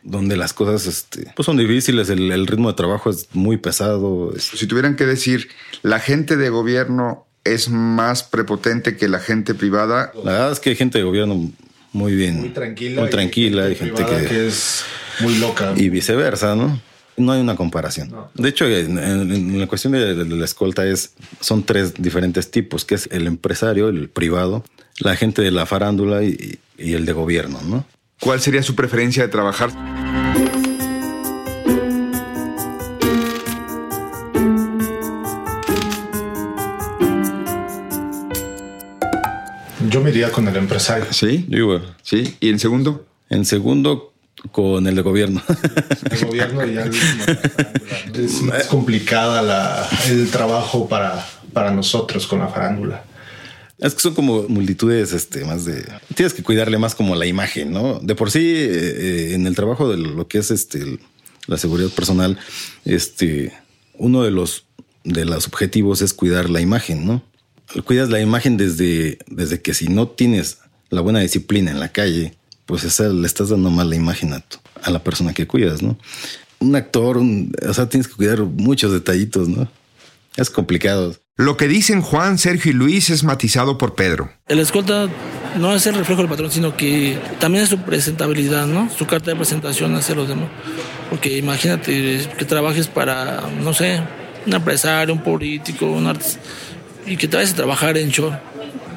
donde 0.02 0.36
las 0.36 0.52
cosas 0.52 0.86
este, 0.86 1.32
pues 1.34 1.46
son 1.46 1.56
difíciles, 1.56 2.08
el, 2.10 2.30
el 2.30 2.46
ritmo 2.46 2.68
de 2.70 2.74
trabajo 2.76 3.10
es 3.10 3.28
muy 3.32 3.56
pesado. 3.56 4.32
es- 4.36 4.44
Si 4.44 4.66
tuvieran 4.66 4.96
que 4.96 5.04
decir, 5.06 5.48
la 5.82 5.98
gente 6.00 6.36
de 6.36 6.48
gobierno 6.48 7.26
es 7.44 7.68
más 7.68 8.22
prepotente 8.22 8.96
que 8.96 9.08
la 9.08 9.18
gente 9.20 9.54
privada, 9.54 10.12
La 10.24 10.32
verdad 10.32 10.52
es 10.52 10.60
que 10.60 10.70
hay 10.70 10.76
gente 10.76 10.98
de 10.98 11.04
gobierno 11.04 11.50
muy 11.92 12.14
bien. 12.14 12.40
Muy 12.40 12.48
tranquila. 12.50 13.00
Muy 13.02 13.10
tranquila. 13.10 13.62
y 13.62 13.70
Hay 13.70 13.74
gente 13.76 14.04
que 14.28 14.46
es 14.48 14.84
muy 15.20 15.36
loca. 15.38 15.72
Y 15.76 15.88
viceversa, 15.88 16.54
¿no? 16.56 16.80
No 17.16 17.32
hay 17.32 17.40
una 17.40 17.56
comparación. 17.56 18.14
De 18.35 18.49
hecho, 18.50 18.66
en, 18.66 18.99
en- 18.99 19.32
en 19.32 19.61
la 19.61 19.66
cuestión 19.66 19.92
de, 19.94 20.14
de 20.14 20.25
la 20.37 20.44
escolta 20.44 20.85
es, 20.87 21.14
son 21.40 21.64
tres 21.64 21.94
diferentes 21.94 22.50
tipos, 22.50 22.85
que 22.85 22.94
es 22.96 23.08
el 23.11 23.26
empresario, 23.26 23.88
el 23.88 24.08
privado, 24.11 24.64
la 25.00 25.16
gente 25.16 25.40
de 25.42 25.50
la 25.50 25.64
farándula 25.66 26.23
y, 26.25 26.58
y 26.78 26.92
el 26.92 27.06
de 27.06 27.12
gobierno, 27.12 27.61
¿no? 27.66 27.87
¿cuál 28.20 28.40
sería 28.40 28.62
su 28.62 28.75
preferencia 28.75 29.23
de 29.23 29.28
trabajar? 29.28 29.70
Yo 39.88 40.00
me 40.00 40.11
iría 40.11 40.32
con 40.32 40.49
el 40.49 40.56
empresario. 40.56 41.06
¿Sí? 41.12 41.44
Yo 41.49 41.58
igual. 41.58 41.94
¿Sí? 42.02 42.37
¿Y 42.40 42.49
en 42.50 42.58
segundo? 42.58 43.06
En 43.28 43.44
segundo, 43.44 44.12
con 44.52 44.86
el 44.86 44.94
de 44.94 45.02
gobierno. 45.02 45.42
El 46.10 46.26
gobierno 46.26 46.66
ya 46.66 46.84
es 48.14 48.42
más 48.42 48.66
complicada 48.66 49.42
la, 49.42 49.88
el 50.08 50.30
trabajo 50.30 50.88
para, 50.88 51.26
para 51.52 51.70
nosotros 51.70 52.26
con 52.26 52.40
la 52.40 52.48
farándula. 52.48 53.04
Es 53.78 53.94
que 53.94 54.00
son 54.00 54.14
como 54.14 54.44
multitudes, 54.48 55.12
este, 55.12 55.44
más 55.44 55.64
de. 55.66 55.84
Tienes 56.14 56.32
que 56.32 56.42
cuidarle 56.42 56.78
más 56.78 56.94
como 56.94 57.14
la 57.14 57.26
imagen, 57.26 57.72
¿no? 57.72 57.98
De 58.00 58.14
por 58.14 58.30
sí, 58.30 58.40
eh, 58.40 58.68
eh, 58.70 59.34
en 59.34 59.46
el 59.46 59.54
trabajo 59.54 59.88
de 59.90 59.98
lo 59.98 60.26
que 60.28 60.38
es 60.38 60.50
este 60.50 60.78
el- 60.78 61.00
la 61.46 61.58
seguridad 61.58 61.90
personal, 61.90 62.38
este, 62.84 63.52
uno 63.98 64.22
de 64.22 64.30
los 64.30 64.64
de 65.04 65.24
los 65.24 65.46
objetivos 65.46 66.02
es 66.02 66.12
cuidar 66.14 66.50
la 66.50 66.60
imagen, 66.60 67.06
¿no? 67.06 67.22
Cuidas 67.84 68.08
la 68.08 68.20
imagen 68.20 68.56
desde, 68.56 69.18
desde 69.28 69.60
que 69.60 69.72
si 69.74 69.86
no 69.88 70.08
tienes 70.08 70.58
la 70.90 71.00
buena 71.02 71.20
disciplina 71.20 71.70
en 71.70 71.78
la 71.78 71.92
calle, 71.92 72.34
pues 72.66 72.85
esa, 72.85 73.04
le 73.08 73.26
estás 73.26 73.49
dando 73.49 73.70
mala 73.70 73.94
imagen 73.96 74.32
a, 74.32 74.40
tu- 74.40 74.58
a 74.82 74.90
la 74.90 75.02
persona 75.02 75.32
que 75.32 75.46
cuidas, 75.46 75.82
¿no? 75.82 75.96
Un 76.58 76.75
actor, 76.76 77.16
un- 77.18 77.52
o 77.68 77.73
sea, 77.75 77.88
tienes 77.88 78.08
que 78.08 78.14
cuidar 78.14 78.40
muchos 78.40 78.92
detallitos, 78.92 79.49
¿no? 79.49 79.68
Es 80.37 80.50
complicado. 80.50 81.16
Lo 81.37 81.56
que 81.56 81.68
dicen 81.68 82.00
Juan, 82.02 82.38
Sergio 82.38 82.70
y 82.73 82.75
Luis 82.75 83.11
es 83.11 83.23
matizado 83.25 83.76
por 83.78 83.94
Pedro. 83.94 84.30
El 84.49 84.58
escolta 84.58 85.06
no 85.58 85.75
es 85.75 85.87
el 85.87 85.94
reflejo 85.94 86.23
del 86.23 86.30
patrón, 86.30 86.50
sino 86.50 86.76
que 86.76 87.18
también 87.38 87.64
es 87.64 87.70
su 87.70 87.78
presentabilidad, 87.78 88.66
¿no? 88.66 88.90
Su 88.90 89.06
carta 89.06 89.30
de 89.30 89.37
presentación 89.37 89.94
hacia 89.94 90.14
los 90.14 90.28
demás. 90.28 90.49
Porque 91.11 91.37
imagínate 91.37 92.26
que 92.38 92.44
trabajes 92.46 92.87
para, 92.88 93.42
no 93.62 93.73
sé, 93.75 94.00
un 94.46 94.52
empresario, 94.54 95.12
un 95.14 95.23
político, 95.23 95.87
un 95.90 96.06
artista, 96.06 96.40
y 97.06 97.16
que 97.18 97.28
te 97.28 97.37
vayas 97.37 97.52
a 97.52 97.56
trabajar 97.56 97.96
en 97.99 98.11
show. 98.11 98.32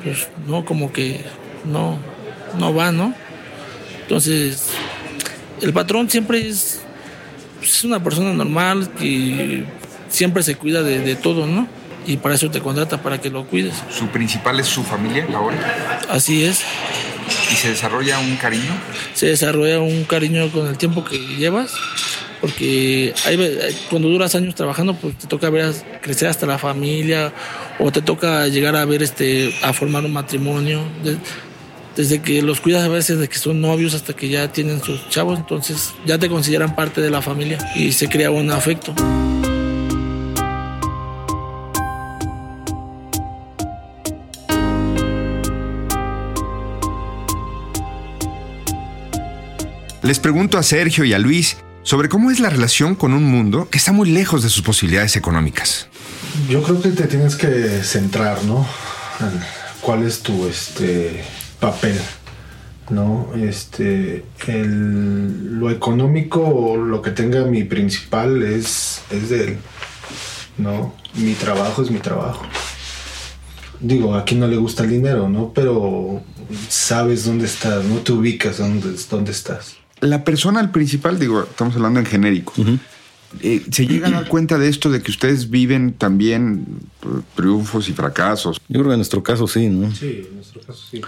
Pues 0.04 0.28
no, 0.48 0.64
como 0.64 0.94
que 0.94 1.22
no, 1.66 2.00
no 2.58 2.74
va, 2.74 2.92
¿no? 2.94 3.14
Entonces, 4.10 4.63
el 5.62 5.72
patrón 5.72 6.10
siempre 6.10 6.48
es, 6.48 6.80
pues, 7.60 7.75
es 7.75 7.84
una 7.84 8.04
persona 8.04 8.34
normal 8.34 8.89
que 8.98 9.66
siempre 10.10 10.42
se 10.42 10.56
cuida 10.56 10.82
de, 10.82 10.98
de 10.98 11.16
todo, 11.16 11.46
¿no? 11.46 11.68
Y 12.08 12.18
para 12.18 12.34
eso 12.34 12.50
te 12.50 12.60
contrata, 12.60 13.04
para 13.04 13.22
que 13.22 13.30
lo 13.30 13.46
cuides. 13.46 13.75
Su 13.96 14.08
principal 14.08 14.60
es 14.60 14.66
su 14.66 14.84
familia 14.84 15.28
ahora 15.32 16.01
Así 16.10 16.44
es. 16.44 16.63
y 17.51 17.56
se 17.56 17.70
desarrolla 17.70 18.18
un 18.18 18.36
cariño. 18.38 18.72
Se 19.13 19.28
desarrolla 19.28 19.80
un 19.80 20.06
cariño 20.06 20.50
con 20.51 20.66
el 20.66 20.75
tiempo 20.75 21.06
que 21.06 21.20
llevas, 21.20 21.72
porque 22.42 23.13
hay 23.28 23.38
cuando 23.92 24.08
duras 24.08 24.34
años 24.34 24.56
trabajando, 24.56 24.96
pues 24.96 25.20
te 25.20 25.28
toca 25.28 25.51
ver 25.51 25.72
crecer 26.01 26.30
hasta 26.30 26.48
la 26.48 26.58
familia, 26.58 27.32
o 27.78 27.92
te 27.92 28.01
toca 28.01 28.48
llegar 28.48 28.75
a 28.75 28.86
ver 28.86 29.04
este, 29.04 29.54
a 29.62 29.72
formar 29.72 30.04
un 30.04 30.13
matrimonio. 30.13 30.82
De- 32.00 32.03
desde 32.03 32.22
que 32.22 32.41
los 32.41 32.62
cuidas 32.62 32.84
a 32.84 32.88
veces 32.88 33.20
de 33.20 33.27
que 33.27 33.38
son 33.38 33.60
novios 33.60 33.94
hasta 33.94 34.15
que 34.15 34.29
ya 34.29 34.50
tienen 34.51 34.82
sus 34.82 35.10
chavos, 35.10 35.38
entonces 35.38 35.94
ya 36.06 36.18
te 36.18 36.29
consideran 36.29 36.74
parte 36.74 37.01
de 37.01 37.10
la 37.10 37.22
familia 37.22 37.58
y 37.75 37.91
se 37.91 38.08
crea 38.08 38.32
un 38.32 38.51
afecto. 38.51 38.94
Les 50.01 50.20
pregunto 50.20 50.58
a 50.58 50.63
Sergio 50.63 51.03
y 51.03 51.13
a 51.13 51.20
Luis 51.20 51.58
sobre 51.84 52.10
cómo 52.10 52.32
es 52.32 52.39
la 52.39 52.50
relación 52.50 52.96
con 52.96 53.13
un 53.13 53.24
mundo 53.25 53.68
que 53.70 53.77
está 53.77 53.91
muy 53.91 54.10
lejos 54.10 54.44
de 54.44 54.50
sus 54.50 54.62
posibilidades 54.63 55.15
económicas. 55.15 55.88
Yo 56.50 56.63
creo 56.63 56.82
que 56.82 56.89
te 56.89 57.08
tienes 57.08 57.36
que 57.36 57.82
centrar, 57.84 58.44
¿no? 58.44 58.65
En 59.20 59.39
cuál 59.82 60.03
es 60.03 60.20
tu 60.22 60.48
este 60.48 61.24
papel, 61.60 61.98
¿no? 62.89 63.30
Este, 63.36 64.24
el- 64.48 65.60
lo 65.60 65.70
económico 65.70 66.42
o 66.42 66.78
lo 66.78 67.01
que 67.01 67.12
tenga 67.12 67.44
mi 67.46 67.63
principal 67.63 68.42
es, 68.44 69.01
es 69.12 69.30
de 69.30 69.44
él, 69.50 69.58
¿no? 70.58 70.96
Mi 71.16 71.34
trabajo 71.34 71.82
es 71.84 71.92
mi 71.92 72.00
trabajo. 72.00 72.46
Digo, 73.82 74.16
aquí 74.16 74.36
no 74.36 74.48
le 74.48 74.58
gusta 74.58 74.84
el 74.84 74.89
dinero, 74.89 75.30
¿no? 75.30 75.54
Pero 75.54 76.22
sabes 76.68 77.25
dónde 77.25 77.46
estás, 77.46 77.84
no 77.86 77.96
te 77.98 78.12
ubicas 78.12 78.58
dónde, 78.58 78.94
dónde 79.10 79.32
estás. 79.32 79.78
La 80.01 80.24
persona 80.24 80.60
al 80.60 80.72
principal, 80.72 81.20
digo, 81.20 81.44
estamos 81.44 81.75
hablando 81.75 82.00
en 82.00 82.06
genérico. 82.06 82.54
Eh, 83.42 83.63
¿Se 83.72 83.86
llega 83.86 84.08
a 84.08 84.12
dar 84.12 84.28
cuenta 84.28 84.58
de 84.58 84.68
esto, 84.70 84.89
de 84.89 85.01
que 85.01 85.12
ustedes 85.12 85.50
viven 85.50 85.94
también 85.94 86.66
eh, 87.04 87.08
triunfos 87.36 87.88
y 87.88 87.94
fracasos? 87.94 88.58
Yo 88.68 88.80
creo 88.80 88.86
que 88.86 88.94
en 88.94 88.98
nuestro 89.00 89.22
caso 89.24 89.48
sí, 89.48 89.68
¿no? 89.70 89.94
Sí, 89.94 90.25
en 90.30 90.36
nuestro 90.36 90.62
caso 90.62 90.82
sí. 90.89 91.01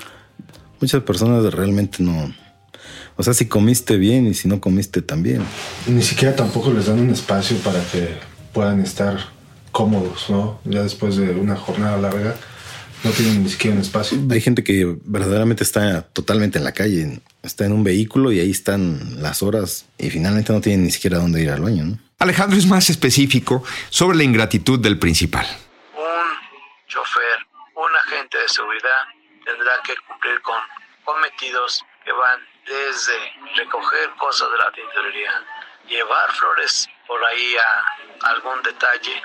Muchas 0.82 1.04
personas 1.04 1.54
realmente 1.54 2.04
no. 2.04 2.34
O 3.16 3.24
sea, 3.24 3.34
si 3.34 3.48
comiste 3.48 3.98
bien 3.98 4.26
y 4.28 4.34
si 4.34 4.48
no 4.48 4.60
comiste 4.60 5.02
también. 5.02 5.44
Ni 5.88 6.02
siquiera 6.02 6.36
tampoco 6.36 6.74
les 6.74 6.88
dan 6.88 7.00
un 7.00 7.12
espacio 7.12 7.56
para 7.58 7.80
que 7.92 8.18
puedan 8.52 8.82
estar 8.82 9.20
cómodos, 9.72 10.30
¿no? 10.30 10.60
Ya 10.66 10.82
después 10.82 11.18
de 11.18 11.32
una 11.32 11.56
jornada 11.56 11.98
larga, 11.98 12.36
no 13.04 13.12
tienen 13.12 13.44
ni 13.44 13.50
siquiera 13.50 13.76
un 13.76 13.82
espacio. 13.82 14.18
Hay 14.30 14.42
gente 14.42 14.64
que 14.64 14.98
verdaderamente 15.06 15.64
está 15.64 16.02
totalmente 16.02 16.58
en 16.58 16.64
la 16.64 16.72
calle, 16.72 17.22
está 17.44 17.66
en 17.66 17.74
un 17.74 17.84
vehículo 17.84 18.32
y 18.32 18.40
ahí 18.40 18.52
están 18.52 19.22
las 19.22 19.44
horas 19.44 19.86
y 19.98 20.10
finalmente 20.10 20.52
no 20.52 20.62
tienen 20.62 20.84
ni 20.84 20.92
siquiera 20.92 21.20
dónde 21.20 21.42
ir 21.42 21.52
al 21.52 21.62
baño, 21.62 21.86
¿no? 21.86 22.00
Alejandro 22.20 22.58
es 22.58 22.68
más 22.68 22.90
específico 22.90 23.64
sobre 23.90 24.18
la 24.18 24.24
ingratitud 24.24 24.80
del 24.80 25.00
principal. 25.00 25.46
un 25.96 26.88
chofer, 26.88 27.40
un 27.76 27.96
agente 28.06 28.38
de 28.38 28.48
seguridad 28.48 29.21
tendrá 29.52 29.82
que 29.84 29.96
cumplir 29.98 30.42
con 30.42 30.60
cometidos 31.04 31.84
que 32.04 32.12
van 32.12 32.48
desde 32.66 33.34
recoger 33.56 34.10
cosas 34.12 34.52
de 34.52 34.58
la 34.58 34.72
tintorería, 34.72 35.44
llevar 35.88 36.32
flores 36.34 36.88
por 37.08 37.24
ahí 37.26 37.58
a 37.58 38.30
algún 38.30 38.62
detalle, 38.62 39.22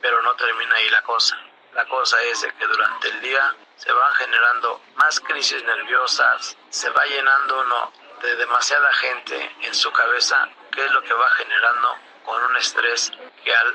pero 0.00 0.22
no 0.22 0.34
termina 0.36 0.74
ahí 0.74 0.88
la 0.90 1.02
cosa. 1.02 1.36
La 1.74 1.84
cosa 1.86 2.22
es 2.22 2.40
de 2.40 2.52
que 2.54 2.66
durante 2.66 3.08
el 3.08 3.20
día 3.20 3.54
se 3.76 3.92
van 3.92 4.12
generando 4.14 4.80
más 4.96 5.20
crisis 5.20 5.62
nerviosas, 5.64 6.56
se 6.70 6.88
va 6.90 7.04
llenando 7.04 7.60
uno 7.60 7.92
de 8.22 8.36
demasiada 8.36 8.92
gente 8.94 9.56
en 9.62 9.74
su 9.74 9.92
cabeza, 9.92 10.48
que 10.72 10.84
es 10.84 10.90
lo 10.92 11.02
que 11.02 11.12
va 11.12 11.30
generando 11.32 11.96
con 12.24 12.42
un 12.44 12.56
estrés 12.56 13.12
que 13.44 13.54
al 13.54 13.74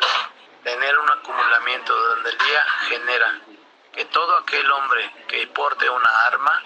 tener 0.63 0.97
un 0.97 1.11
acumulamiento 1.11 1.95
durante 1.95 2.29
el 2.29 2.37
día 2.37 2.65
genera 2.89 3.41
que 3.93 4.05
todo 4.05 4.37
aquel 4.37 4.69
hombre 4.71 5.11
que 5.27 5.47
porte 5.47 5.89
una 5.89 6.25
arma 6.27 6.63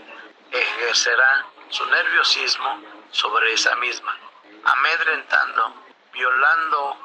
ejercerá 0.51 1.46
su 1.69 1.86
nerviosismo 1.86 2.81
sobre 3.12 3.53
esa 3.53 3.75
misma, 3.75 4.15
amedrentando, 4.63 5.74
violando 6.13 6.98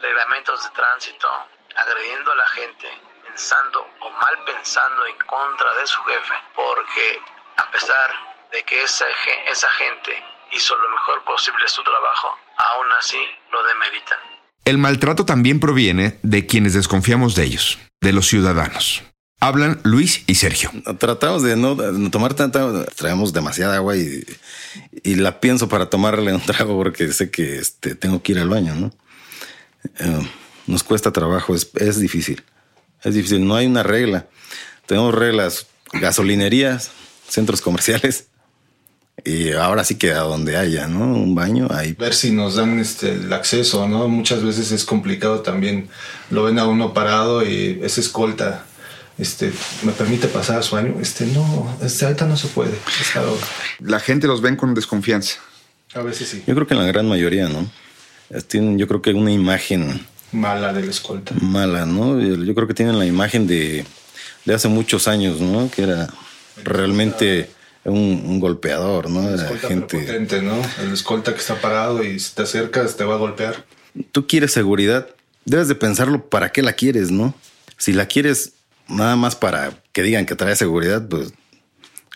reglamentos 0.00 0.62
de 0.64 0.70
tránsito, 0.70 1.28
agrediendo 1.76 2.32
a 2.32 2.36
la 2.36 2.46
gente, 2.48 2.88
pensando 3.26 3.86
o 4.00 4.10
mal 4.10 4.44
pensando 4.44 5.06
en 5.06 5.16
contra 5.26 5.74
de 5.74 5.86
su 5.86 6.02
jefe, 6.02 6.34
porque 6.54 7.20
a 7.56 7.70
pesar 7.70 8.10
de 8.52 8.62
que 8.64 8.82
esa, 8.82 9.06
esa 9.46 9.70
gente 9.70 10.22
hizo 10.52 10.76
lo 10.76 10.88
mejor 10.90 11.24
posible 11.24 11.66
su 11.68 11.82
trabajo, 11.82 12.38
aún 12.56 12.92
así 12.92 13.24
lo 13.50 13.62
demeritan. 13.64 14.18
El 14.64 14.78
maltrato 14.78 15.24
también 15.24 15.58
proviene 15.58 16.20
de 16.22 16.46
quienes 16.46 16.74
desconfiamos 16.74 17.34
de 17.34 17.44
ellos, 17.44 17.78
de 18.00 18.12
los 18.12 18.26
ciudadanos. 18.28 19.02
Hablan 19.42 19.80
Luis 19.82 20.22
y 20.28 20.36
Sergio. 20.36 20.70
Tratamos 20.98 21.42
de 21.42 21.56
no, 21.56 21.76
tomar 22.10 22.34
tanta, 22.34 22.84
traemos 22.94 23.32
demasiada 23.32 23.74
agua 23.74 23.96
y, 23.96 24.24
y 25.02 25.16
la 25.16 25.40
pienso 25.40 25.68
para 25.68 25.90
tomarle 25.90 26.32
un 26.32 26.40
trago 26.46 26.76
porque 26.76 27.12
sé 27.12 27.32
que 27.32 27.58
este, 27.58 27.96
tengo 27.96 28.22
que 28.22 28.32
ir 28.32 28.38
al 28.38 28.48
baño, 28.48 28.76
¿no? 28.76 28.92
Eh, 29.98 30.28
nos 30.68 30.84
cuesta 30.84 31.10
trabajo, 31.10 31.56
es, 31.56 31.68
es 31.74 31.98
difícil. 31.98 32.44
Es 33.02 33.14
difícil, 33.14 33.44
no 33.44 33.56
hay 33.56 33.66
una 33.66 33.82
regla. 33.82 34.28
Tenemos 34.86 35.12
reglas, 35.12 35.66
gasolinerías, 35.92 36.92
centros 37.28 37.60
comerciales, 37.60 38.26
y 39.24 39.52
ahora 39.52 39.82
sí 39.82 39.96
que 39.96 40.12
a 40.12 40.20
donde 40.20 40.56
haya, 40.56 40.86
¿no? 40.86 41.00
Un 41.00 41.34
baño, 41.34 41.66
ahí. 41.70 41.94
Ver 41.94 42.14
si 42.14 42.30
nos 42.30 42.54
dan 42.54 42.78
este, 42.78 43.14
el 43.14 43.32
acceso, 43.32 43.88
¿no? 43.88 44.06
Muchas 44.08 44.44
veces 44.44 44.70
es 44.70 44.84
complicado 44.84 45.40
también. 45.40 45.88
Lo 46.30 46.44
ven 46.44 46.60
a 46.60 46.66
uno 46.66 46.94
parado 46.94 47.44
y 47.44 47.80
es 47.82 47.98
escolta. 47.98 48.66
Este, 49.22 49.52
¿me 49.84 49.92
permite 49.92 50.26
pasar 50.26 50.58
a 50.58 50.62
su 50.62 50.74
baño? 50.74 50.96
Este, 51.00 51.26
no, 51.26 51.78
este, 51.80 52.06
ahorita 52.06 52.26
no 52.26 52.36
se 52.36 52.48
puede. 52.48 52.72
La 53.78 54.00
gente 54.00 54.26
los 54.26 54.42
ven 54.42 54.56
con 54.56 54.74
desconfianza. 54.74 55.36
A 55.94 56.00
veces 56.00 56.28
sí. 56.28 56.42
Yo 56.44 56.56
creo 56.56 56.66
que 56.66 56.74
en 56.74 56.80
la 56.80 56.86
gran 56.86 57.06
mayoría, 57.06 57.48
¿no? 57.48 57.70
Tienen, 58.48 58.78
yo 58.78 58.88
creo 58.88 59.00
que 59.00 59.12
una 59.12 59.30
imagen... 59.30 60.04
Mala 60.32 60.72
del 60.72 60.88
escolta. 60.88 61.36
Mala, 61.40 61.86
¿no? 61.86 62.20
Yo 62.20 62.52
creo 62.52 62.66
que 62.66 62.74
tienen 62.74 62.98
la 62.98 63.06
imagen 63.06 63.46
de, 63.46 63.86
de 64.44 64.54
hace 64.54 64.66
muchos 64.66 65.06
años, 65.06 65.40
¿no? 65.40 65.70
Que 65.70 65.84
era 65.84 66.08
realmente 66.64 67.48
un, 67.84 68.40
golpeador, 68.40 69.08
¿no? 69.08 69.32
Escolta 69.32 69.68
gente... 69.68 70.42
¿no? 70.42 70.60
El 70.82 70.92
escolta 70.92 71.32
que 71.32 71.38
está 71.38 71.60
parado 71.60 72.02
y 72.02 72.18
si 72.18 72.34
te 72.34 72.42
acercas 72.42 72.96
te 72.96 73.04
va 73.04 73.14
a 73.14 73.18
golpear. 73.18 73.64
Tú 74.10 74.26
quieres 74.26 74.52
seguridad, 74.52 75.10
debes 75.44 75.68
de 75.68 75.76
pensarlo 75.76 76.28
para 76.28 76.50
qué 76.50 76.60
la 76.60 76.72
quieres, 76.72 77.12
¿no? 77.12 77.36
Si 77.76 77.92
la 77.92 78.06
quieres 78.06 78.54
nada 78.88 79.16
más 79.16 79.36
para 79.36 79.82
que 79.92 80.02
digan 80.02 80.26
que 80.26 80.36
trae 80.36 80.56
seguridad, 80.56 81.06
pues 81.08 81.32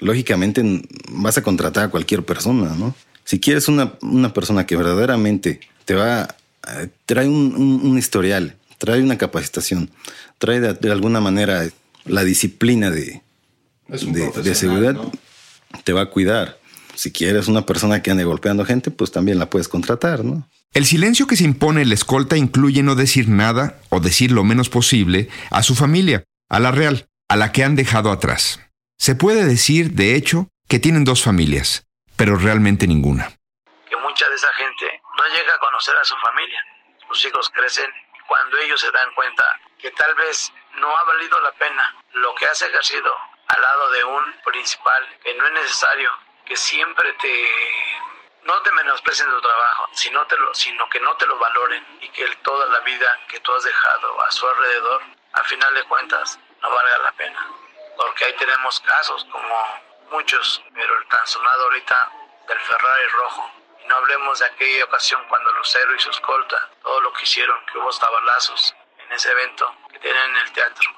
lógicamente 0.00 0.62
vas 1.10 1.38
a 1.38 1.42
contratar 1.42 1.84
a 1.84 1.88
cualquier 1.88 2.24
persona, 2.24 2.74
¿no? 2.76 2.94
Si 3.24 3.40
quieres 3.40 3.68
una, 3.68 3.94
una 4.02 4.32
persona 4.32 4.66
que 4.66 4.76
verdaderamente 4.76 5.60
te 5.84 5.94
va, 5.94 6.36
trae 7.06 7.28
un, 7.28 7.96
historial, 7.98 8.56
trae 8.78 9.02
una 9.02 9.18
capacitación, 9.18 9.90
trae 10.38 10.60
de, 10.60 10.92
alguna 10.92 11.20
manera 11.20 11.68
la 12.04 12.22
disciplina 12.22 12.90
de, 12.90 13.22
de, 13.88 14.54
seguridad, 14.54 14.96
te 15.82 15.92
va 15.92 16.02
a 16.02 16.10
cuidar. 16.10 16.58
Si 16.94 17.10
quieres 17.10 17.48
una 17.48 17.66
persona 17.66 18.00
que 18.00 18.10
ande 18.10 18.24
golpeando 18.24 18.64
gente, 18.64 18.90
pues 18.90 19.10
también 19.10 19.38
la 19.38 19.50
puedes 19.50 19.68
contratar, 19.68 20.24
¿no? 20.24 20.48
El 20.72 20.84
silencio 20.84 21.26
que 21.26 21.36
se 21.36 21.44
impone 21.44 21.82
en 21.82 21.88
la 21.88 21.94
escolta 21.94 22.36
incluye 22.36 22.82
no 22.82 22.94
decir 22.94 23.28
nada 23.28 23.80
o 23.88 23.98
decir 23.98 24.30
lo 24.30 24.44
menos 24.44 24.68
posible 24.68 25.28
a 25.50 25.62
su 25.62 25.74
familia, 25.74 26.24
a 26.48 26.60
la 26.60 26.70
real, 26.70 27.08
a 27.28 27.36
la 27.36 27.52
que 27.52 27.64
han 27.64 27.76
dejado 27.76 28.10
atrás. 28.10 28.60
Se 28.98 29.14
puede 29.14 29.44
decir, 29.44 29.92
de 29.92 30.14
hecho, 30.14 30.48
que 30.68 30.78
tienen 30.78 31.04
dos 31.04 31.22
familias, 31.22 31.86
pero 32.16 32.36
realmente 32.36 32.86
ninguna. 32.86 33.30
Que 33.88 33.96
mucha 33.96 34.28
de 34.28 34.34
esa 34.36 34.52
gente 34.54 35.00
no 35.18 35.24
llega 35.34 35.54
a 35.54 35.58
conocer 35.58 35.96
a 35.96 36.04
su 36.04 36.16
familia. 36.16 36.62
Sus 37.08 37.24
hijos 37.26 37.50
crecen 37.50 37.90
cuando 38.26 38.58
ellos 38.58 38.80
se 38.80 38.90
dan 38.90 39.14
cuenta 39.14 39.44
que 39.78 39.90
tal 39.92 40.14
vez 40.14 40.52
no 40.78 40.96
ha 40.96 41.04
valido 41.04 41.40
la 41.40 41.52
pena 41.52 41.94
lo 42.14 42.34
que 42.34 42.46
has 42.46 42.60
ejercido 42.62 43.12
al 43.48 43.62
lado 43.62 43.90
de 43.90 44.04
un 44.04 44.24
principal, 44.44 45.04
que 45.22 45.34
no 45.34 45.46
es 45.46 45.52
necesario 45.52 46.10
que 46.44 46.56
siempre 46.56 47.12
te 47.14 47.48
no 48.44 48.62
te 48.62 48.70
menosprecien 48.72 49.28
tu 49.28 49.40
trabajo, 49.40 49.88
sino, 49.92 50.24
te 50.26 50.36
lo, 50.36 50.54
sino 50.54 50.88
que 50.88 51.00
no 51.00 51.16
te 51.16 51.26
lo 51.26 51.36
valoren 51.36 51.84
y 52.00 52.08
que 52.10 52.24
toda 52.44 52.66
la 52.66 52.78
vida 52.80 53.06
que 53.28 53.40
tú 53.40 53.52
has 53.52 53.64
dejado 53.64 54.24
a 54.24 54.30
su 54.30 54.46
alrededor 54.46 55.02
al 55.36 55.44
final 55.44 55.74
de 55.74 55.84
cuentas 55.84 56.38
no 56.62 56.70
valga 56.70 56.98
la 56.98 57.12
pena. 57.12 57.46
Porque 57.96 58.24
ahí 58.24 58.32
tenemos 58.34 58.80
casos 58.80 59.24
como 59.30 59.82
muchos, 60.10 60.62
pero 60.74 60.98
el 60.98 61.06
tan 61.08 61.26
sonado 61.26 61.64
ahorita 61.64 62.10
del 62.48 62.60
Ferrari 62.60 63.06
rojo. 63.08 63.50
Y 63.84 63.86
no 63.86 63.96
hablemos 63.96 64.38
de 64.38 64.46
aquella 64.46 64.84
ocasión 64.84 65.22
cuando 65.28 65.52
Lucero 65.52 65.94
y 65.94 66.00
su 66.00 66.10
escolta, 66.10 66.70
todo 66.82 67.00
lo 67.02 67.12
que 67.12 67.22
hicieron, 67.22 67.64
que 67.66 67.78
hubo 67.78 67.90
tabalazos 67.90 68.74
en 68.98 69.12
ese 69.12 69.30
evento 69.30 69.74
que 69.92 69.98
tienen 69.98 70.22
en 70.30 70.36
el 70.36 70.52
teatro. 70.52 70.90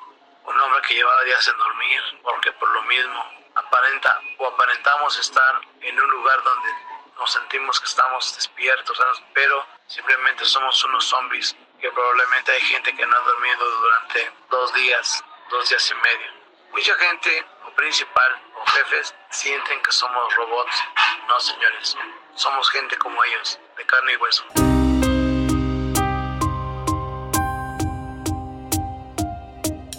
Un 0.44 0.60
hombre 0.60 0.82
que 0.82 0.94
llevaba 0.94 1.22
días 1.24 1.44
sin 1.44 1.58
dormir, 1.58 2.02
porque 2.22 2.52
por 2.52 2.68
lo 2.70 2.82
mismo 2.82 3.24
aparenta 3.56 4.20
o 4.38 4.46
aparentamos 4.46 5.18
estar 5.18 5.60
en 5.80 6.00
un 6.00 6.10
lugar 6.10 6.42
donde 6.44 6.70
nos 7.18 7.32
sentimos 7.32 7.80
que 7.80 7.86
estamos 7.86 8.36
despiertos, 8.36 9.00
pero 9.34 9.66
simplemente 9.88 10.44
somos 10.44 10.82
unos 10.84 11.04
zombies 11.04 11.56
que 11.80 11.90
probablemente 11.92 12.50
hay 12.50 12.60
gente 12.60 12.94
que 12.94 13.06
no 13.06 13.16
ha 13.16 13.20
dormido 13.20 13.64
durante 13.80 14.32
dos 14.50 14.74
días, 14.74 15.24
dos 15.50 15.68
días 15.68 15.90
y 15.90 15.94
medio. 15.94 16.32
Mucha 16.72 16.94
gente, 16.96 17.44
o 17.66 17.74
principal, 17.76 18.32
o 18.60 18.66
jefes, 18.70 19.14
sienten 19.30 19.80
que 19.82 19.92
somos 19.92 20.34
robots. 20.34 20.74
No, 21.28 21.38
señores, 21.38 21.96
somos 22.34 22.68
gente 22.70 22.96
como 22.96 23.22
ellos, 23.24 23.60
de 23.76 23.84
carne 23.86 24.12
y 24.12 24.16
hueso. 24.16 24.44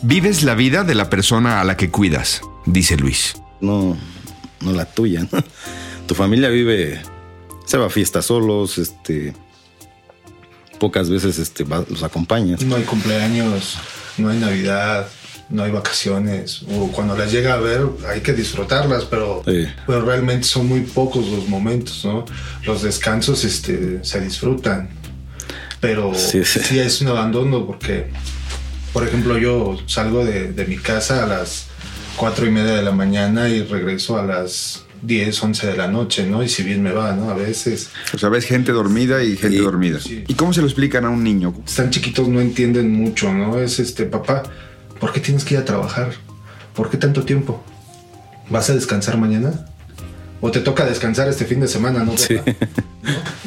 Vives 0.01 0.43
la 0.43 0.55
vida 0.55 0.83
de 0.83 0.95
la 0.95 1.09
persona 1.09 1.61
a 1.61 1.63
la 1.63 1.77
que 1.77 1.91
cuidas, 1.91 2.41
dice 2.65 2.97
Luis. 2.97 3.41
No, 3.61 3.97
no 4.59 4.71
la 4.73 4.85
tuya. 4.85 5.21
Tu 6.07 6.15
familia 6.15 6.49
vive, 6.49 7.01
se 7.65 7.77
va 7.77 7.85
a 7.85 7.89
fiestas 7.89 8.25
solos, 8.25 8.77
este, 8.79 9.33
pocas 10.79 11.09
veces 11.09 11.37
este, 11.37 11.65
los 11.65 12.03
acompañas. 12.03 12.61
No 12.63 12.75
hay 12.75 12.83
cumpleaños, 12.83 13.77
no 14.17 14.29
hay 14.29 14.39
Navidad, 14.39 15.07
no 15.49 15.63
hay 15.63 15.71
vacaciones. 15.71 16.63
O 16.75 16.87
cuando 16.91 17.15
las 17.15 17.31
llega 17.31 17.53
a 17.53 17.57
ver 17.57 17.81
hay 18.07 18.21
que 18.21 18.33
disfrutarlas, 18.33 19.05
pero, 19.05 19.43
pero 19.45 20.01
realmente 20.01 20.45
son 20.45 20.67
muy 20.67 20.81
pocos 20.81 21.27
los 21.27 21.47
momentos, 21.47 22.03
¿no? 22.05 22.25
Los 22.65 22.83
descansos 22.83 23.43
este, 23.43 24.03
se 24.03 24.21
disfrutan. 24.21 24.89
Pero 25.79 26.13
sí, 26.13 26.39
es 26.79 27.01
un 27.01 27.07
abandono 27.07 27.65
porque, 27.65 28.07
por 28.91 29.07
ejemplo, 29.07 29.37
yo 29.37 29.77
salgo 29.85 30.25
de, 30.25 30.51
de 30.51 30.65
mi 30.65 30.77
casa 30.77 31.23
a 31.23 31.27
las 31.27 31.67
cuatro 32.17 32.45
y 32.45 32.51
media 32.51 32.73
de 32.73 32.83
la 32.83 32.91
mañana 32.91 33.47
y 33.47 33.63
regreso 33.63 34.19
a 34.19 34.25
las 34.25 34.83
10, 35.01 35.43
11 35.43 35.67
de 35.67 35.77
la 35.77 35.87
noche, 35.87 36.25
¿no? 36.25 36.43
Y 36.43 36.49
si 36.49 36.63
bien 36.63 36.81
me 36.81 36.91
va, 36.91 37.13
¿no? 37.13 37.29
A 37.29 37.33
veces. 37.33 37.89
O 38.13 38.17
sea, 38.17 38.29
ves 38.29 38.45
gente 38.45 38.71
dormida 38.71 39.23
y 39.23 39.37
gente 39.37 39.59
dormida. 39.59 39.99
¿Y 40.05 40.33
cómo 40.33 40.53
se 40.53 40.61
lo 40.61 40.67
explican 40.67 41.05
a 41.05 41.09
un 41.09 41.23
niño? 41.23 41.53
Están 41.65 41.89
chiquitos, 41.89 42.27
no 42.27 42.41
entienden 42.41 42.91
mucho, 42.91 43.33
¿no? 43.33 43.59
Es 43.59 43.79
este, 43.79 44.05
papá, 44.05 44.43
¿por 44.99 45.13
qué 45.13 45.19
tienes 45.19 45.45
que 45.45 45.55
ir 45.55 45.59
a 45.61 45.65
trabajar? 45.65 46.13
¿Por 46.73 46.89
qué 46.89 46.97
tanto 46.97 47.23
tiempo? 47.23 47.63
¿Vas 48.49 48.69
a 48.69 48.73
descansar 48.73 49.17
mañana? 49.17 49.67
O 50.41 50.51
te 50.51 50.61
toca 50.61 50.85
descansar 50.85 51.27
este 51.27 51.45
fin 51.45 51.59
de 51.59 51.67
semana, 51.67 52.03
¿no? 52.03 52.17
Sí. 52.17 52.37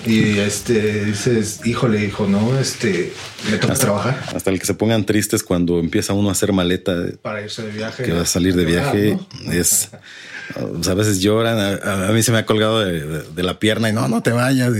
Y 0.04 0.40
este 0.40 1.04
dices, 1.04 1.60
híjole, 1.64 2.04
hijo, 2.04 2.26
no, 2.26 2.58
este, 2.58 3.12
me 3.48 3.56
toca 3.58 3.74
trabajar. 3.74 4.20
Hasta 4.34 4.50
el 4.50 4.58
que 4.58 4.66
se 4.66 4.74
pongan 4.74 5.06
tristes 5.06 5.44
cuando 5.44 5.78
empieza 5.78 6.12
uno 6.12 6.28
a 6.28 6.32
hacer 6.32 6.52
maleta. 6.52 6.92
Para 7.22 7.42
irse 7.42 7.62
de 7.62 7.70
viaje. 7.70 8.02
Que 8.02 8.12
va 8.12 8.22
a 8.22 8.26
salir 8.26 8.56
de 8.56 8.64
viaje. 8.64 9.16
Es 9.52 9.90
a 10.88 10.94
veces 10.94 11.20
lloran, 11.20 11.80
a, 11.82 12.10
mí 12.12 12.22
se 12.22 12.32
me 12.32 12.38
ha 12.38 12.46
colgado 12.46 12.80
de, 12.80 13.42
la 13.42 13.58
pierna 13.58 13.88
y 13.88 13.92
no, 13.92 14.08
no 14.08 14.22
te 14.22 14.32
vayas. 14.32 14.72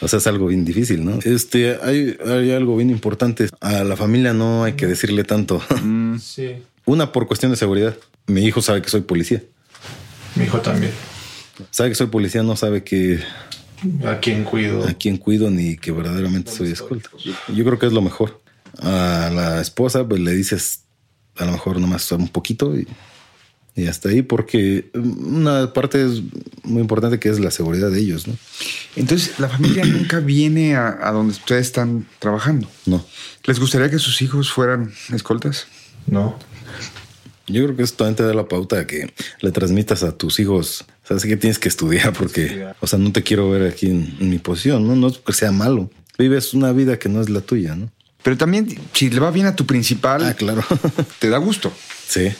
o 0.00 0.08
sea, 0.08 0.18
es 0.18 0.26
algo 0.26 0.46
bien 0.46 0.64
difícil, 0.64 1.04
¿no? 1.04 1.18
Este, 1.24 1.78
hay, 1.82 2.16
hay, 2.26 2.52
algo 2.52 2.76
bien 2.76 2.90
importante. 2.90 3.48
A 3.60 3.84
la 3.84 3.96
familia 3.96 4.32
no 4.32 4.64
hay 4.64 4.74
que 4.74 4.86
decirle 4.86 5.24
tanto. 5.24 5.62
Mm. 5.84 6.18
Sí. 6.18 6.56
Una 6.86 7.12
por 7.12 7.26
cuestión 7.26 7.50
de 7.50 7.56
seguridad. 7.56 7.94
Mi 8.26 8.46
hijo 8.46 8.62
sabe 8.62 8.80
que 8.80 8.88
soy 8.88 9.02
policía. 9.02 9.42
Mi 10.34 10.44
hijo 10.44 10.60
también. 10.60 10.92
Sabe 11.70 11.90
que 11.90 11.94
soy 11.94 12.08
policía, 12.08 12.42
no 12.42 12.56
sabe 12.56 12.82
que 12.84 13.20
a 14.04 14.18
quién 14.20 14.44
cuido. 14.44 14.86
A 14.86 14.94
quién 14.94 15.18
cuido 15.18 15.50
ni 15.50 15.76
que 15.76 15.92
verdaderamente 15.92 16.50
soy 16.50 16.70
escolta. 16.70 17.10
Yo 17.48 17.64
creo 17.64 17.78
que 17.78 17.86
es 17.86 17.92
lo 17.92 18.02
mejor. 18.02 18.40
A 18.80 19.30
la 19.32 19.60
esposa, 19.60 20.06
pues 20.06 20.20
le 20.20 20.32
dices 20.32 20.80
a 21.36 21.44
lo 21.44 21.52
mejor 21.52 21.80
nomás 21.80 22.10
un 22.12 22.28
poquito 22.28 22.76
y 22.76 22.86
y 23.76 23.88
hasta 23.88 24.08
ahí, 24.08 24.22
porque 24.22 24.90
una 24.94 25.72
parte 25.72 26.04
es 26.04 26.22
muy 26.62 26.80
importante 26.80 27.18
que 27.18 27.28
es 27.28 27.40
la 27.40 27.50
seguridad 27.50 27.90
de 27.90 27.98
ellos, 27.98 28.28
¿no? 28.28 28.36
Entonces, 28.94 29.40
la 29.40 29.48
familia 29.48 29.84
nunca 29.84 30.20
viene 30.20 30.76
a, 30.76 31.10
donde 31.10 31.32
ustedes 31.32 31.66
están 31.66 32.06
trabajando. 32.20 32.68
No. 32.86 33.04
¿Les 33.44 33.58
gustaría 33.58 33.90
que 33.90 33.98
sus 33.98 34.22
hijos 34.22 34.52
fueran 34.52 34.92
escoltas? 35.12 35.66
No. 36.06 36.38
Yo 37.48 37.64
creo 37.64 37.76
que 37.76 37.82
esto 37.82 37.98
también 37.98 38.16
te 38.16 38.22
da 38.22 38.32
la 38.32 38.46
pauta 38.46 38.76
de 38.76 38.86
que 38.86 39.12
le 39.40 39.50
transmitas 39.50 40.04
a 40.04 40.16
tus 40.16 40.38
hijos, 40.38 40.84
sabes 41.06 41.24
que 41.24 41.36
tienes 41.36 41.58
que 41.58 41.68
estudiar 41.68 42.12
porque, 42.12 42.66
o 42.80 42.86
sea, 42.86 42.98
no 42.98 43.12
te 43.12 43.22
quiero 43.22 43.50
ver 43.50 43.70
aquí 43.70 43.86
en, 43.86 44.16
mi 44.18 44.38
posición, 44.38 44.86
¿no? 44.86 44.96
No 44.96 45.08
es 45.08 45.18
que 45.18 45.32
sea 45.32 45.52
malo. 45.52 45.90
Vives 46.18 46.54
una 46.54 46.72
vida 46.72 46.98
que 46.98 47.08
no 47.08 47.20
es 47.20 47.28
la 47.28 47.40
tuya, 47.40 47.76
¿no? 47.76 47.90
Pero 48.22 48.38
también, 48.38 48.66
si 48.94 49.10
le 49.10 49.20
va 49.20 49.30
bien 49.30 49.46
a 49.46 49.54
tu 49.54 49.66
principal, 49.66 50.24
ah, 50.24 50.34
claro. 50.34 50.64
te 51.18 51.28
da 51.28 51.38
gusto. 51.38 51.72
Sí. 52.08 52.32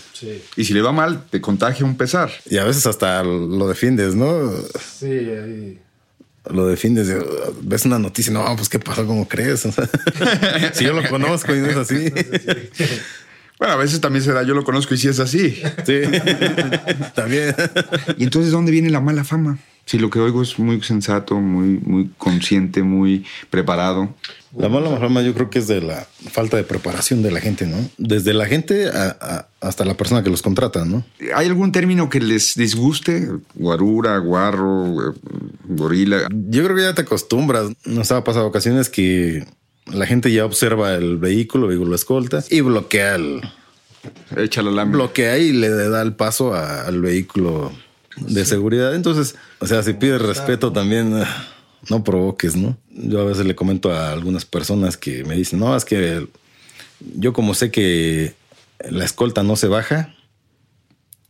Y 0.56 0.64
si 0.64 0.72
le 0.72 0.80
va 0.80 0.92
mal, 0.92 1.26
te 1.28 1.40
contagia 1.40 1.84
un 1.84 1.96
pesar. 1.96 2.30
Y 2.48 2.56
a 2.56 2.64
veces 2.64 2.86
hasta 2.86 3.22
lo 3.22 3.68
defiendes, 3.68 4.14
¿no? 4.14 4.50
Sí, 4.98 5.06
ahí. 5.06 5.78
Lo 6.50 6.66
defiendes, 6.66 7.08
ves 7.62 7.86
una 7.86 7.98
noticia, 7.98 8.32
no, 8.32 8.44
pues 8.56 8.68
qué 8.68 8.78
pasó, 8.78 9.06
¿cómo 9.06 9.26
crees? 9.26 9.60
si 10.74 10.84
yo 10.84 10.92
lo 10.92 11.08
conozco 11.08 11.54
y 11.54 11.60
no 11.60 11.66
es 11.68 11.76
así. 11.76 12.12
Bueno, 13.58 13.74
a 13.74 13.76
veces 13.76 14.00
también 14.00 14.24
se 14.24 14.32
da, 14.32 14.42
yo 14.42 14.54
lo 14.54 14.64
conozco 14.64 14.94
y 14.94 14.98
sí 14.98 15.08
es 15.08 15.20
así. 15.20 15.50
Sí, 15.86 16.00
también. 17.14 17.54
¿Y 18.18 18.24
entonces 18.24 18.50
dónde 18.50 18.72
viene 18.72 18.90
la 18.90 19.00
mala 19.00 19.24
fama? 19.24 19.58
Sí, 19.86 19.98
lo 19.98 20.08
que 20.08 20.18
oigo 20.18 20.42
es 20.42 20.58
muy 20.58 20.80
sensato, 20.82 21.38
muy, 21.38 21.78
muy 21.84 22.10
consciente, 22.16 22.82
muy 22.82 23.24
preparado. 23.50 24.14
La 24.56 24.68
mala 24.68 24.96
fama 24.98 25.20
yo 25.20 25.34
creo 25.34 25.50
que 25.50 25.58
es 25.58 25.66
de 25.66 25.82
la 25.82 26.06
falta 26.30 26.56
de 26.56 26.64
preparación 26.64 27.22
de 27.22 27.30
la 27.30 27.40
gente, 27.40 27.66
¿no? 27.66 27.76
Desde 27.98 28.32
la 28.32 28.46
gente 28.46 28.90
hasta 29.60 29.84
la 29.84 29.94
persona 29.94 30.22
que 30.22 30.30
los 30.30 30.42
contrata, 30.42 30.84
¿no? 30.84 31.04
¿Hay 31.34 31.46
algún 31.46 31.70
término 31.70 32.08
que 32.08 32.20
les 32.20 32.54
disguste? 32.54 33.28
Guarura, 33.54 34.16
guarro, 34.18 35.10
eh, 35.10 35.14
gorila. 35.64 36.28
Yo 36.30 36.64
creo 36.64 36.76
que 36.76 36.82
ya 36.82 36.94
te 36.94 37.02
acostumbras. 37.02 37.72
Nos 37.84 38.10
ha 38.10 38.24
pasado 38.24 38.46
ocasiones 38.46 38.88
que 38.88 39.44
la 39.86 40.06
gente 40.06 40.32
ya 40.32 40.44
observa 40.44 40.94
el 40.94 41.18
vehículo, 41.18 41.66
vehículo 41.68 41.94
escolta 41.94 42.44
y 42.50 42.60
bloquea 42.60 43.16
el... 43.16 43.40
Echa 44.36 44.62
la 44.62 44.70
lámina. 44.70 44.98
Bloquea 44.98 45.38
y 45.38 45.52
le 45.52 45.68
da 45.70 46.02
el 46.02 46.14
paso 46.14 46.54
al 46.54 47.00
vehículo 47.00 47.72
de 48.18 48.44
seguridad. 48.44 48.94
Entonces, 48.94 49.34
o 49.60 49.66
sea, 49.66 49.82
si 49.82 49.94
pides 49.94 50.20
respeto 50.20 50.72
también, 50.72 51.14
ah, 51.14 51.46
no 51.88 52.04
provoques, 52.04 52.54
¿no? 52.54 52.76
Yo 52.90 53.20
a 53.20 53.24
veces 53.24 53.46
le 53.46 53.54
comento 53.54 53.92
a 53.92 54.12
algunas 54.12 54.44
personas 54.44 54.96
que 54.96 55.24
me 55.24 55.34
dicen, 55.36 55.58
no, 55.58 55.74
es 55.74 55.84
que 55.84 56.26
yo 57.16 57.32
como 57.32 57.54
sé 57.54 57.70
que 57.70 58.34
la 58.90 59.04
escolta 59.04 59.42
no 59.42 59.56
se 59.56 59.68
baja, 59.68 60.14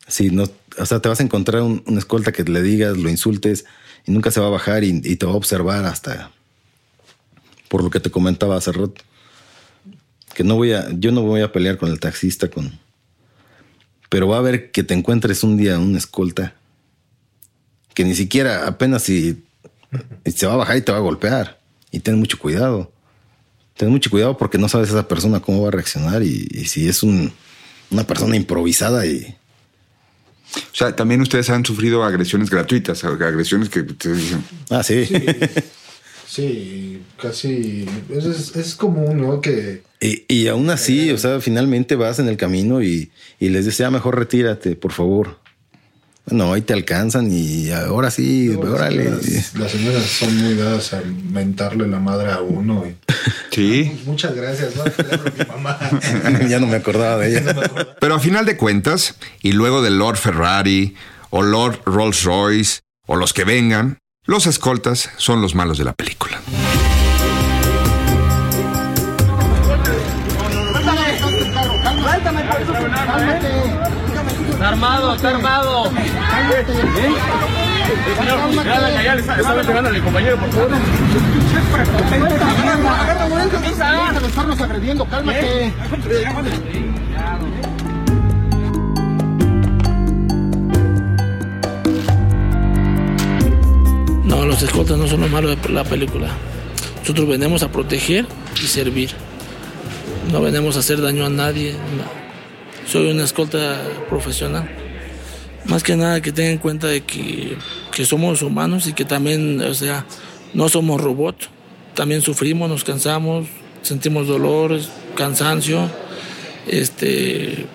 si 0.07 0.31
no, 0.31 0.49
o 0.79 0.87
sea, 0.87 1.01
te 1.01 1.09
vas 1.09 1.21
a 1.21 1.23
encontrar 1.23 1.63
un, 1.63 1.83
una 1.87 1.99
escolta 1.99 2.33
que 2.33 2.43
le 2.45 2.63
digas, 2.63 2.97
lo 2.97 3.09
insultes 3.09 3.65
y 4.07 4.13
nunca 4.13 4.31
se 4.31 4.41
va 4.41 4.47
a 4.47 4.51
bajar 4.51 4.85
y, 4.85 5.01
te 5.01 5.27
va 5.27 5.33
a 5.33 5.37
observar 5.37 5.85
hasta 5.85 6.31
por 7.69 7.83
lo 7.83 7.91
que 7.91 8.01
te 8.01 8.11
comentaba 8.11 8.57
hace 8.57 8.73
rato. 8.73 9.03
Que 10.35 10.45
no 10.45 10.57
voy 10.57 10.73
a, 10.73 10.89
yo 10.93 11.13
no 11.13 11.23
voy 11.23 11.43
a 11.43 11.53
pelear 11.53 11.79
con 11.79 11.91
el 11.91 12.01
taxista, 12.01 12.49
con, 12.49 12.79
pero 14.09 14.29
va 14.29 14.37
a 14.37 14.41
haber 14.41 14.71
que 14.71 14.83
te 14.83 14.95
encuentres 14.95 15.43
un 15.43 15.57
día 15.57 15.79
una 15.79 15.99
escolta 15.99 16.55
que 17.95 18.05
ni 18.05 18.15
siquiera 18.15 18.67
apenas 18.67 19.05
si 19.05 19.45
se 20.27 20.47
va 20.47 20.55
a 20.55 20.57
bajar 20.57 20.77
y 20.77 20.83
te 20.83 20.93
va 20.93 20.99
a 20.99 21.01
golpear. 21.01 21.61
Y 21.91 22.01
ten 22.01 22.19
mucho 22.19 22.39
cuidado. 22.39 22.93
Ten 23.77 23.89
mucho 23.89 24.11
cuidado 24.11 24.37
porque 24.37 24.59
no 24.59 24.69
sabes 24.69 24.91
esa 24.91 25.09
persona 25.09 25.41
cómo 25.41 25.63
va 25.63 25.69
a 25.69 25.73
reaccionar 25.73 26.23
y, 26.23 26.47
si 26.67 26.89
es 26.89 27.03
una 27.03 28.05
persona 28.07 28.37
improvisada 28.37 29.07
y... 29.07 29.37
O 30.57 30.77
sea, 30.77 30.95
también 30.95 31.21
ustedes 31.21 31.51
han 31.51 31.65
sufrido 31.65 32.05
agresiones 32.05 32.51
gratuitas, 32.51 33.03
agresiones 33.03 33.69
que 33.69 33.83
te 33.83 34.13
dicen... 34.13 34.45
Ah, 34.71 34.83
sí. 34.85 35.07
Sí, 35.07 35.15
casi 37.21 37.87
es, 38.11 38.57
es, 38.57 38.75
común, 38.75 39.21
¿no? 39.21 39.41
Que... 39.41 39.83
Y, 40.01 40.25
y 40.29 40.49
aún 40.49 40.71
así, 40.71 41.11
o 41.11 41.19
sea, 41.19 41.41
finalmente 41.41 41.97
vas 41.97 42.19
en 42.19 42.29
el 42.29 42.37
camino 42.37 42.83
y, 42.83 43.11
y 43.39 43.49
les 43.49 43.77
ya 43.77 43.91
mejor 43.91 44.19
retírate, 44.19 44.77
por 44.77 44.93
favor. 44.93 45.39
No, 46.27 46.55
ahí 46.55 46.63
te 46.63 46.73
alcanzan 46.73 47.31
y 47.31 47.71
ahora 47.71 48.11
sí, 48.11 48.49
órale. 48.49 49.11
Las, 49.11 49.71
señoras 49.71 50.05
son 50.05 50.35
muy 50.39 50.55
dadas 50.55 50.95
a 50.95 51.03
mentarle 51.03 51.87
la 51.87 52.01
madre 52.01 52.31
a 52.33 52.41
uno. 52.41 52.85
Sí. 53.51 54.01
Muchas 54.05 54.35
gracias, 54.35 54.75
mamá. 55.47 55.79
ya 56.49 56.59
no 56.59 56.67
me 56.67 56.75
acordaba 56.75 57.19
de 57.19 57.39
ella. 57.39 57.55
Pero 58.01 58.17
a 58.17 58.19
final 58.19 58.47
de 58.47 58.57
cuentas, 58.57 59.15
y 59.43 59.53
luego 59.53 59.81
del 59.81 59.97
Lord 59.97 60.17
Ferrari, 60.17 60.97
o 61.31 61.41
Lord 61.41 61.83
Rolls 61.85 62.25
Royce, 62.25 62.81
o 63.07 63.15
los 63.15 63.33
que 63.33 63.45
vengan, 63.45 63.99
los 64.27 64.47
escoltas 64.47 65.11
son 65.17 65.43
los 65.43 65.55
malos 65.55 65.79
de 65.79 65.85
la 65.85 65.93
película. 65.93 66.39
Está 74.51 74.69
armado, 74.69 75.15
está 75.15 75.29
armado. 75.31 75.87
¿Eh? 75.87 75.93
Compañero, 80.03 80.37
por 80.39 80.51
favor. 80.51 80.71
Estarnos 84.27 84.61
agrediendo, 84.61 85.05
cálmate. 85.07 85.73
Los 94.45 94.63
escoltas 94.63 94.99
no 94.99 95.09
son 95.09 95.23
los 95.23 95.31
malos 95.31 95.57
de 95.61 95.69
la 95.71 95.85
película. 95.85 96.29
Nosotros 97.01 97.27
venimos 97.27 97.63
a 97.63 97.73
proteger 97.73 98.27
y 98.63 98.67
servir. 98.67 99.11
No 100.31 100.43
venimos 100.43 100.77
a 100.77 100.81
hacer 100.81 101.01
daño 101.01 101.25
a 101.25 101.31
nadie. 101.31 101.75
Soy 102.87 103.11
una 103.11 103.25
escolta 103.25 103.81
profesional. 104.11 104.69
Más 105.65 105.83
que 105.83 105.97
nada 105.97 106.21
que 106.21 106.31
tengan 106.31 106.53
en 106.53 106.59
cuenta 106.59 106.89
de 106.89 107.01
que, 107.01 107.57
que 107.91 108.05
somos 108.05 108.43
humanos 108.43 108.87
y 108.87 108.93
que 108.93 109.07
también, 109.07 109.63
o 109.63 109.73
sea, 109.73 110.05
no 110.53 110.69
somos 110.69 111.01
robots. 111.01 111.49
También 111.95 112.21
sufrimos, 112.21 112.69
nos 112.69 112.85
cansamos, 112.85 113.47
sentimos 113.81 114.27
dolores, 114.27 114.91
cansancio. 115.17 115.91
Este, 116.67 117.67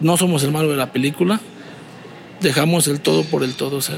no 0.00 0.16
somos 0.16 0.42
el 0.42 0.50
malo 0.50 0.70
de 0.70 0.76
la 0.76 0.92
película. 0.92 1.40
Dejamos 2.40 2.88
el 2.88 3.00
todo 3.00 3.22
por 3.22 3.44
el 3.44 3.54
todo. 3.54 3.76
O 3.76 3.82
sea, 3.82 3.96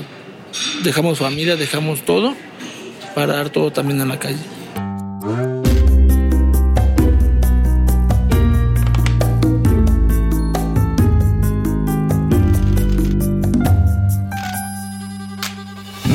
dejamos 0.82 1.18
familia, 1.18 1.56
dejamos 1.56 2.04
todo 2.04 2.34
para 3.14 3.34
dar 3.34 3.50
todo 3.50 3.72
también 3.72 4.00
en 4.00 4.08
la 4.08 4.18
calle. 4.18 4.38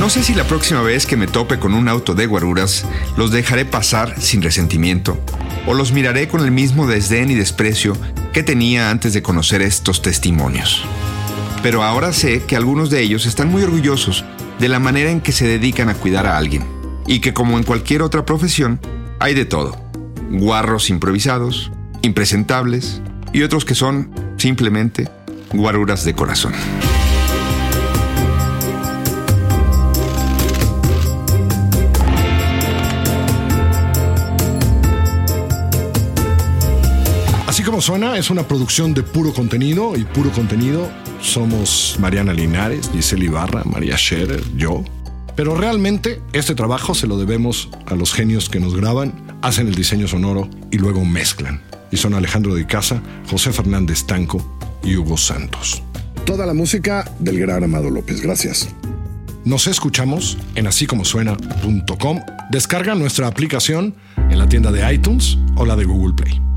No 0.02 0.10
sé 0.10 0.24
si 0.24 0.34
la 0.34 0.46
próxima 0.46 0.82
vez 0.82 1.06
que 1.06 1.16
me 1.16 1.28
tope 1.28 1.60
con 1.60 1.74
un 1.74 1.88
auto 1.88 2.16
de 2.16 2.26
guaruras 2.26 2.86
los 3.18 3.32
dejaré 3.32 3.66
pasar 3.66 4.20
sin 4.20 4.42
resentimiento 4.42 5.24
o 5.68 5.74
los 5.74 5.92
miraré 5.92 6.28
con 6.28 6.42
el 6.42 6.52
mismo 6.52 6.88
desdén 6.88 7.30
y 7.30 7.36
desprecio 7.36 7.96
que 8.34 8.44
tenía 8.44 8.90
antes 8.90 9.14
de 9.14 9.22
conocer 9.22 9.62
estos 9.62 10.02
testimonios. 10.02 10.84
Pero 11.64 11.84
ahora 11.84 12.12
sé 12.12 12.44
que 12.44 12.56
algunos 12.56 12.90
de 12.90 13.02
ellos 13.02 13.26
están 13.26 13.50
muy 13.50 13.64
orgullosos 13.64 14.26
de 14.60 14.68
la 14.68 14.80
manera 14.80 15.12
en 15.12 15.22
que 15.22 15.32
se 15.32 15.48
dedican 15.48 15.90
a 15.90 15.94
cuidar 15.94 16.26
a 16.26 16.38
alguien 16.38 16.66
y 17.08 17.20
que 17.20 17.34
como 17.34 17.58
en 17.58 17.64
cualquier 17.64 18.02
otra 18.02 18.26
profesión 18.26 18.80
hay 19.20 19.34
de 19.34 19.46
todo. 19.46 19.76
Guarros 20.32 20.90
improvisados, 20.90 21.72
impresentables 22.02 23.02
y 23.34 23.44
otros 23.44 23.66
que 23.66 23.76
son 23.76 24.12
simplemente 24.38 25.10
guaruras 25.54 26.04
de 26.04 26.16
corazón. 26.16 26.54
Como 37.82 37.98
suena, 37.98 38.16
es 38.16 38.30
una 38.30 38.48
producción 38.48 38.94
de 38.94 39.02
puro 39.02 39.34
contenido 39.34 39.98
y 39.98 40.04
puro 40.04 40.30
contenido 40.30 40.88
somos 41.20 41.96
Mariana 42.00 42.32
Linares, 42.32 42.92
Giselle 42.94 43.26
Ibarra, 43.26 43.64
María 43.64 43.98
Scherer, 43.98 44.44
yo. 44.56 44.84
Pero 45.36 45.56
realmente 45.56 46.22
este 46.32 46.54
trabajo 46.54 46.94
se 46.94 47.08
lo 47.08 47.18
debemos 47.18 47.70
a 47.88 47.96
los 47.96 48.14
genios 48.14 48.50
que 48.50 48.60
nos 48.60 48.76
graban, 48.76 49.16
hacen 49.42 49.68
el 49.68 49.74
diseño 49.74 50.08
sonoro 50.08 50.48
y 50.70 50.78
luego 50.78 51.04
mezclan. 51.06 51.60
Y 51.90 51.98
son 51.98 52.14
Alejandro 52.14 52.54
de 52.54 52.68
Casa, 52.68 53.02
José 53.28 53.52
Fernández 53.52 54.06
Tanco 54.06 54.46
y 54.84 54.96
Hugo 54.96 55.18
Santos. 55.18 55.82
Toda 56.24 56.46
la 56.46 56.54
música 56.54 57.12
del 57.18 57.40
gran 57.40 57.64
Amado 57.64 57.90
López. 57.90 58.22
Gracias. 58.22 58.70
Nos 59.44 59.66
escuchamos 59.66 60.38
en 60.54 60.68
asícomosuena.com. 60.68 62.20
Descarga 62.52 62.94
nuestra 62.94 63.26
aplicación 63.26 63.96
en 64.30 64.38
la 64.38 64.48
tienda 64.48 64.72
de 64.72 64.94
iTunes 64.94 65.40
o 65.56 65.66
la 65.66 65.76
de 65.76 65.86
Google 65.86 66.14
Play. 66.14 66.51